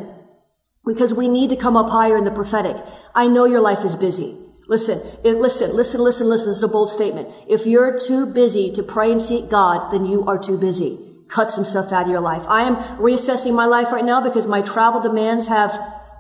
because 0.86 1.13
we 1.13 1.28
need 1.28 1.50
to 1.50 1.58
come 1.58 1.76
up 1.76 1.89
higher 1.89 2.18
in 2.18 2.24
the 2.24 2.32
prophetic. 2.32 2.78
I 3.13 3.28
know 3.28 3.44
your 3.44 3.60
life 3.60 3.84
is 3.84 3.98
busy. 3.98 4.38
Listen, 4.70 5.02
if, 5.26 5.36
listen, 5.36 5.76
listen, 5.76 6.00
listen, 6.00 6.30
listen. 6.30 6.52
This 6.52 6.58
is 6.58 6.63
a 6.63 6.70
bold 6.70 6.89
statement. 6.89 7.28
If 7.50 7.65
you're 7.65 8.00
too 8.00 8.26
busy 8.26 8.72
to 8.76 8.82
pray 8.82 9.12
and 9.12 9.22
seek 9.22 9.50
God, 9.50 9.91
then 9.91 10.06
you 10.06 10.26
are 10.26 10.39
too 10.39 10.58
busy 10.58 11.14
cut 11.36 11.52
some 11.52 11.65
stuff 11.65 11.91
out 11.91 12.04
of 12.04 12.10
your 12.10 12.21
life. 12.21 12.43
I 12.48 12.63
am 12.63 12.78
reassessing 12.98 13.54
my 13.54 13.65
life 13.65 13.91
right 13.91 14.06
now 14.06 14.21
because 14.21 14.48
my 14.48 14.62
travel 14.62 15.02
demands 15.02 15.48
have, 15.48 15.71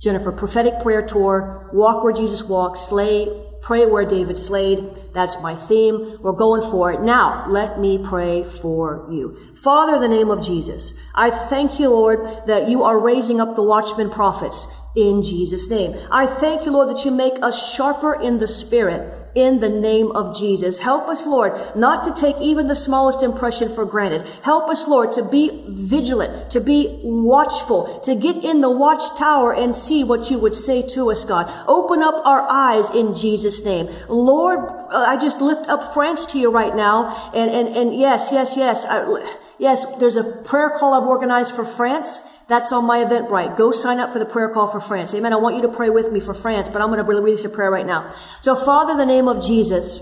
Jennifer. 0.00 0.30
Prophetic 0.30 0.80
prayer 0.82 1.04
tour, 1.04 1.68
walk 1.72 2.04
where 2.04 2.12
Jesus 2.12 2.44
walks, 2.44 2.80
slay 2.80 3.26
Pray 3.64 3.86
where 3.86 4.04
David 4.04 4.38
slayed. 4.38 4.84
That's 5.14 5.40
my 5.40 5.54
theme. 5.54 6.18
We're 6.20 6.32
going 6.32 6.70
for 6.70 6.92
it. 6.92 7.00
Now, 7.00 7.46
let 7.48 7.80
me 7.80 7.96
pray 7.96 8.44
for 8.44 9.08
you. 9.10 9.36
Father, 9.56 9.94
in 9.94 10.02
the 10.02 10.08
name 10.08 10.30
of 10.30 10.44
Jesus, 10.44 10.92
I 11.14 11.30
thank 11.30 11.80
you, 11.80 11.88
Lord, 11.88 12.46
that 12.46 12.68
you 12.68 12.82
are 12.82 12.98
raising 12.98 13.40
up 13.40 13.56
the 13.56 13.62
watchmen 13.62 14.10
prophets 14.10 14.66
in 14.94 15.22
Jesus' 15.22 15.68
name. 15.68 15.94
I 16.10 16.26
thank 16.26 16.64
you, 16.64 16.72
Lord, 16.72 16.88
that 16.88 17.04
you 17.04 17.10
make 17.10 17.42
us 17.42 17.74
sharper 17.74 18.14
in 18.14 18.38
the 18.38 18.48
spirit 18.48 19.24
in 19.34 19.60
the 19.60 19.68
name 19.68 20.12
of 20.12 20.36
Jesus. 20.36 20.78
Help 20.78 21.08
us, 21.08 21.26
Lord, 21.26 21.52
not 21.76 22.04
to 22.04 22.20
take 22.20 22.40
even 22.40 22.68
the 22.68 22.76
smallest 22.76 23.22
impression 23.22 23.74
for 23.74 23.84
granted. 23.84 24.26
Help 24.42 24.68
us, 24.70 24.86
Lord, 24.86 25.12
to 25.14 25.24
be 25.24 25.64
vigilant, 25.68 26.52
to 26.52 26.60
be 26.60 27.00
watchful, 27.02 28.00
to 28.04 28.14
get 28.14 28.44
in 28.44 28.60
the 28.60 28.70
watchtower 28.70 29.52
and 29.52 29.74
see 29.74 30.04
what 30.04 30.30
you 30.30 30.38
would 30.38 30.54
say 30.54 30.82
to 30.94 31.10
us, 31.10 31.24
God. 31.24 31.52
Open 31.66 32.02
up 32.02 32.24
our 32.24 32.46
eyes 32.48 32.90
in 32.90 33.14
Jesus' 33.14 33.64
name. 33.64 33.88
Lord, 34.08 34.60
uh, 34.60 35.04
I 35.08 35.16
just 35.16 35.40
lift 35.40 35.68
up 35.68 35.92
France 35.92 36.26
to 36.26 36.38
you 36.38 36.50
right 36.50 36.74
now. 36.74 37.32
And, 37.34 37.50
and, 37.50 37.68
and 37.76 37.98
yes, 37.98 38.28
yes, 38.30 38.56
yes. 38.56 38.84
I, 38.84 39.40
yes, 39.58 39.84
there's 39.98 40.16
a 40.16 40.42
prayer 40.44 40.70
call 40.70 40.94
I've 40.94 41.08
organized 41.08 41.54
for 41.54 41.64
France. 41.64 42.20
That's 42.48 42.72
on 42.72 42.84
my 42.84 42.98
Eventbrite. 43.04 43.56
Go 43.56 43.70
sign 43.72 43.98
up 43.98 44.12
for 44.12 44.18
the 44.18 44.26
prayer 44.26 44.48
call 44.50 44.68
for 44.68 44.80
France. 44.80 45.14
Amen. 45.14 45.32
I 45.32 45.36
want 45.36 45.56
you 45.56 45.62
to 45.62 45.68
pray 45.68 45.90
with 45.90 46.12
me 46.12 46.20
for 46.20 46.34
France, 46.34 46.68
but 46.68 46.82
I'm 46.82 46.88
going 46.88 46.98
to 46.98 47.04
release 47.04 47.44
a 47.44 47.48
prayer 47.48 47.70
right 47.70 47.86
now. 47.86 48.14
So 48.42 48.54
Father, 48.54 48.92
in 48.92 48.98
the 48.98 49.06
name 49.06 49.28
of 49.28 49.44
Jesus, 49.44 50.00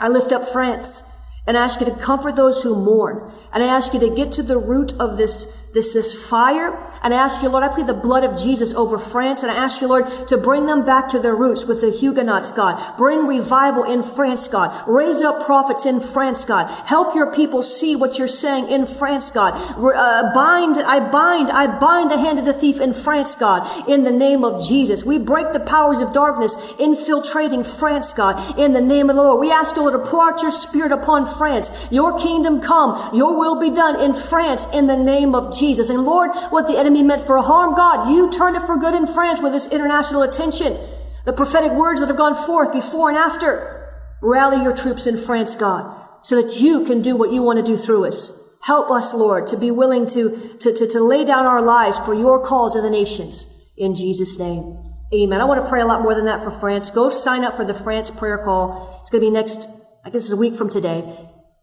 I 0.00 0.08
lift 0.08 0.32
up 0.32 0.48
France 0.48 1.02
and 1.46 1.56
I 1.56 1.64
ask 1.64 1.80
you 1.80 1.86
to 1.86 1.94
comfort 1.94 2.36
those 2.36 2.62
who 2.62 2.74
mourn. 2.74 3.32
And 3.52 3.62
I 3.62 3.66
ask 3.66 3.94
you 3.94 4.00
to 4.00 4.14
get 4.14 4.32
to 4.32 4.42
the 4.42 4.58
root 4.58 4.92
of 4.98 5.16
this 5.16 5.63
this, 5.74 5.92
this 5.92 6.14
fire. 6.28 6.78
And 7.02 7.12
I 7.12 7.18
ask 7.18 7.42
you, 7.42 7.48
Lord, 7.48 7.64
I 7.64 7.68
plead 7.68 7.88
the 7.88 7.92
blood 7.92 8.22
of 8.22 8.38
Jesus 8.38 8.72
over 8.72 8.96
France. 8.96 9.42
And 9.42 9.50
I 9.50 9.56
ask 9.56 9.80
you, 9.80 9.88
Lord, 9.88 10.06
to 10.28 10.38
bring 10.38 10.66
them 10.66 10.86
back 10.86 11.08
to 11.10 11.18
their 11.18 11.34
roots 11.34 11.64
with 11.64 11.80
the 11.80 11.90
Huguenots, 11.90 12.52
God. 12.52 12.80
Bring 12.96 13.26
revival 13.26 13.82
in 13.82 14.04
France, 14.04 14.46
God. 14.46 14.86
Raise 14.86 15.20
up 15.20 15.44
prophets 15.44 15.84
in 15.84 15.98
France, 15.98 16.44
God. 16.44 16.70
Help 16.86 17.14
your 17.16 17.34
people 17.34 17.64
see 17.64 17.96
what 17.96 18.18
you're 18.18 18.28
saying 18.28 18.68
in 18.68 18.86
France, 18.86 19.32
God. 19.32 19.54
Uh, 19.54 20.32
bind, 20.32 20.78
I 20.78 21.10
bind, 21.10 21.50
I 21.50 21.66
bind 21.78 22.10
the 22.10 22.18
hand 22.18 22.38
of 22.38 22.44
the 22.44 22.54
thief 22.54 22.80
in 22.80 22.94
France, 22.94 23.34
God, 23.34 23.88
in 23.88 24.04
the 24.04 24.12
name 24.12 24.44
of 24.44 24.64
Jesus. 24.64 25.02
We 25.02 25.18
break 25.18 25.52
the 25.52 25.60
powers 25.60 25.98
of 25.98 26.12
darkness 26.12 26.56
infiltrating 26.78 27.64
France, 27.64 28.12
God, 28.12 28.58
in 28.58 28.74
the 28.74 28.80
name 28.80 29.10
of 29.10 29.16
the 29.16 29.22
Lord. 29.22 29.40
We 29.40 29.50
ask 29.50 29.74
you, 29.74 29.82
Lord, 29.82 30.00
to 30.00 30.08
pour 30.08 30.30
out 30.30 30.40
your 30.40 30.52
spirit 30.52 30.92
upon 30.92 31.26
France. 31.26 31.70
Your 31.90 32.16
kingdom 32.16 32.60
come. 32.60 33.14
Your 33.14 33.36
will 33.36 33.58
be 33.58 33.70
done 33.70 34.00
in 34.00 34.14
France 34.14 34.66
in 34.72 34.86
the 34.86 34.96
name 34.96 35.34
of 35.34 35.52
Jesus. 35.52 35.63
Jesus. 35.64 35.88
And 35.88 36.04
Lord, 36.04 36.30
what 36.50 36.66
the 36.66 36.78
enemy 36.78 37.02
meant 37.02 37.26
for 37.26 37.38
harm, 37.38 37.74
God, 37.74 38.10
you 38.10 38.30
turned 38.30 38.56
it 38.56 38.66
for 38.66 38.76
good 38.76 38.94
in 38.94 39.06
France 39.06 39.40
with 39.40 39.52
this 39.52 39.66
international 39.66 40.22
attention. 40.22 40.76
The 41.24 41.32
prophetic 41.32 41.72
words 41.72 42.00
that 42.00 42.08
have 42.08 42.18
gone 42.18 42.34
forth 42.34 42.72
before 42.72 43.08
and 43.08 43.16
after. 43.16 43.88
Rally 44.20 44.62
your 44.62 44.76
troops 44.76 45.06
in 45.06 45.16
France, 45.16 45.56
God, 45.56 45.84
so 46.22 46.40
that 46.40 46.60
you 46.60 46.84
can 46.84 47.00
do 47.00 47.16
what 47.16 47.32
you 47.32 47.42
want 47.42 47.58
to 47.58 47.72
do 47.72 47.78
through 47.78 48.06
us. 48.06 48.30
Help 48.64 48.90
us, 48.90 49.14
Lord, 49.14 49.48
to 49.48 49.56
be 49.56 49.70
willing 49.70 50.06
to, 50.08 50.56
to, 50.60 50.72
to, 50.72 50.86
to 50.86 51.00
lay 51.02 51.24
down 51.24 51.46
our 51.46 51.62
lives 51.62 51.98
for 51.98 52.14
your 52.14 52.44
cause 52.44 52.76
in 52.76 52.82
the 52.82 52.90
nations. 52.90 53.46
In 53.76 53.94
Jesus' 53.94 54.38
name. 54.38 54.78
Amen. 55.14 55.40
I 55.40 55.44
want 55.44 55.62
to 55.62 55.68
pray 55.68 55.80
a 55.80 55.86
lot 55.86 56.02
more 56.02 56.14
than 56.14 56.26
that 56.26 56.42
for 56.42 56.50
France. 56.50 56.90
Go 56.90 57.08
sign 57.08 57.44
up 57.44 57.54
for 57.56 57.64
the 57.64 57.74
France 57.74 58.10
prayer 58.10 58.38
call. 58.38 59.00
It's 59.00 59.10
going 59.10 59.22
to 59.22 59.26
be 59.28 59.30
next, 59.30 59.66
I 60.04 60.10
guess 60.10 60.24
it's 60.24 60.32
a 60.32 60.36
week 60.36 60.56
from 60.56 60.68
today 60.68 61.04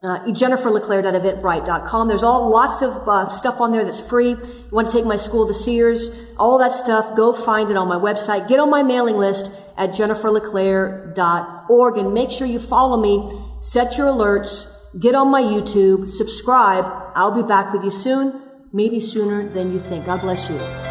uh, 0.03 0.19
jenniferleclaire.eventbrite.com. 0.25 2.07
There's 2.07 2.23
all 2.23 2.49
lots 2.49 2.81
of 2.81 3.07
uh, 3.07 3.29
stuff 3.29 3.61
on 3.61 3.71
there 3.71 3.83
that's 3.83 3.99
free. 3.99 4.29
You 4.29 4.69
want 4.71 4.89
to 4.89 4.93
take 4.93 5.05
my 5.05 5.17
school 5.17 5.47
to 5.47 5.53
Seers, 5.53 6.09
all 6.37 6.57
that 6.57 6.73
stuff, 6.73 7.15
go 7.15 7.33
find 7.33 7.69
it 7.69 7.77
on 7.77 7.87
my 7.87 7.97
website. 7.97 8.47
Get 8.47 8.59
on 8.59 8.69
my 8.69 8.83
mailing 8.83 9.17
list 9.17 9.51
at 9.77 9.91
jenniferleclaire.org 9.91 11.97
and 11.97 12.13
make 12.13 12.31
sure 12.31 12.47
you 12.47 12.59
follow 12.59 12.99
me, 12.99 13.31
set 13.59 13.97
your 13.97 14.07
alerts, 14.07 14.67
get 14.99 15.13
on 15.13 15.29
my 15.29 15.41
YouTube, 15.41 16.09
subscribe. 16.09 16.85
I'll 17.15 17.39
be 17.39 17.47
back 17.47 17.73
with 17.73 17.83
you 17.83 17.91
soon, 17.91 18.41
maybe 18.73 18.99
sooner 18.99 19.47
than 19.47 19.71
you 19.71 19.79
think. 19.79 20.07
God 20.07 20.21
bless 20.21 20.49
you. 20.49 20.90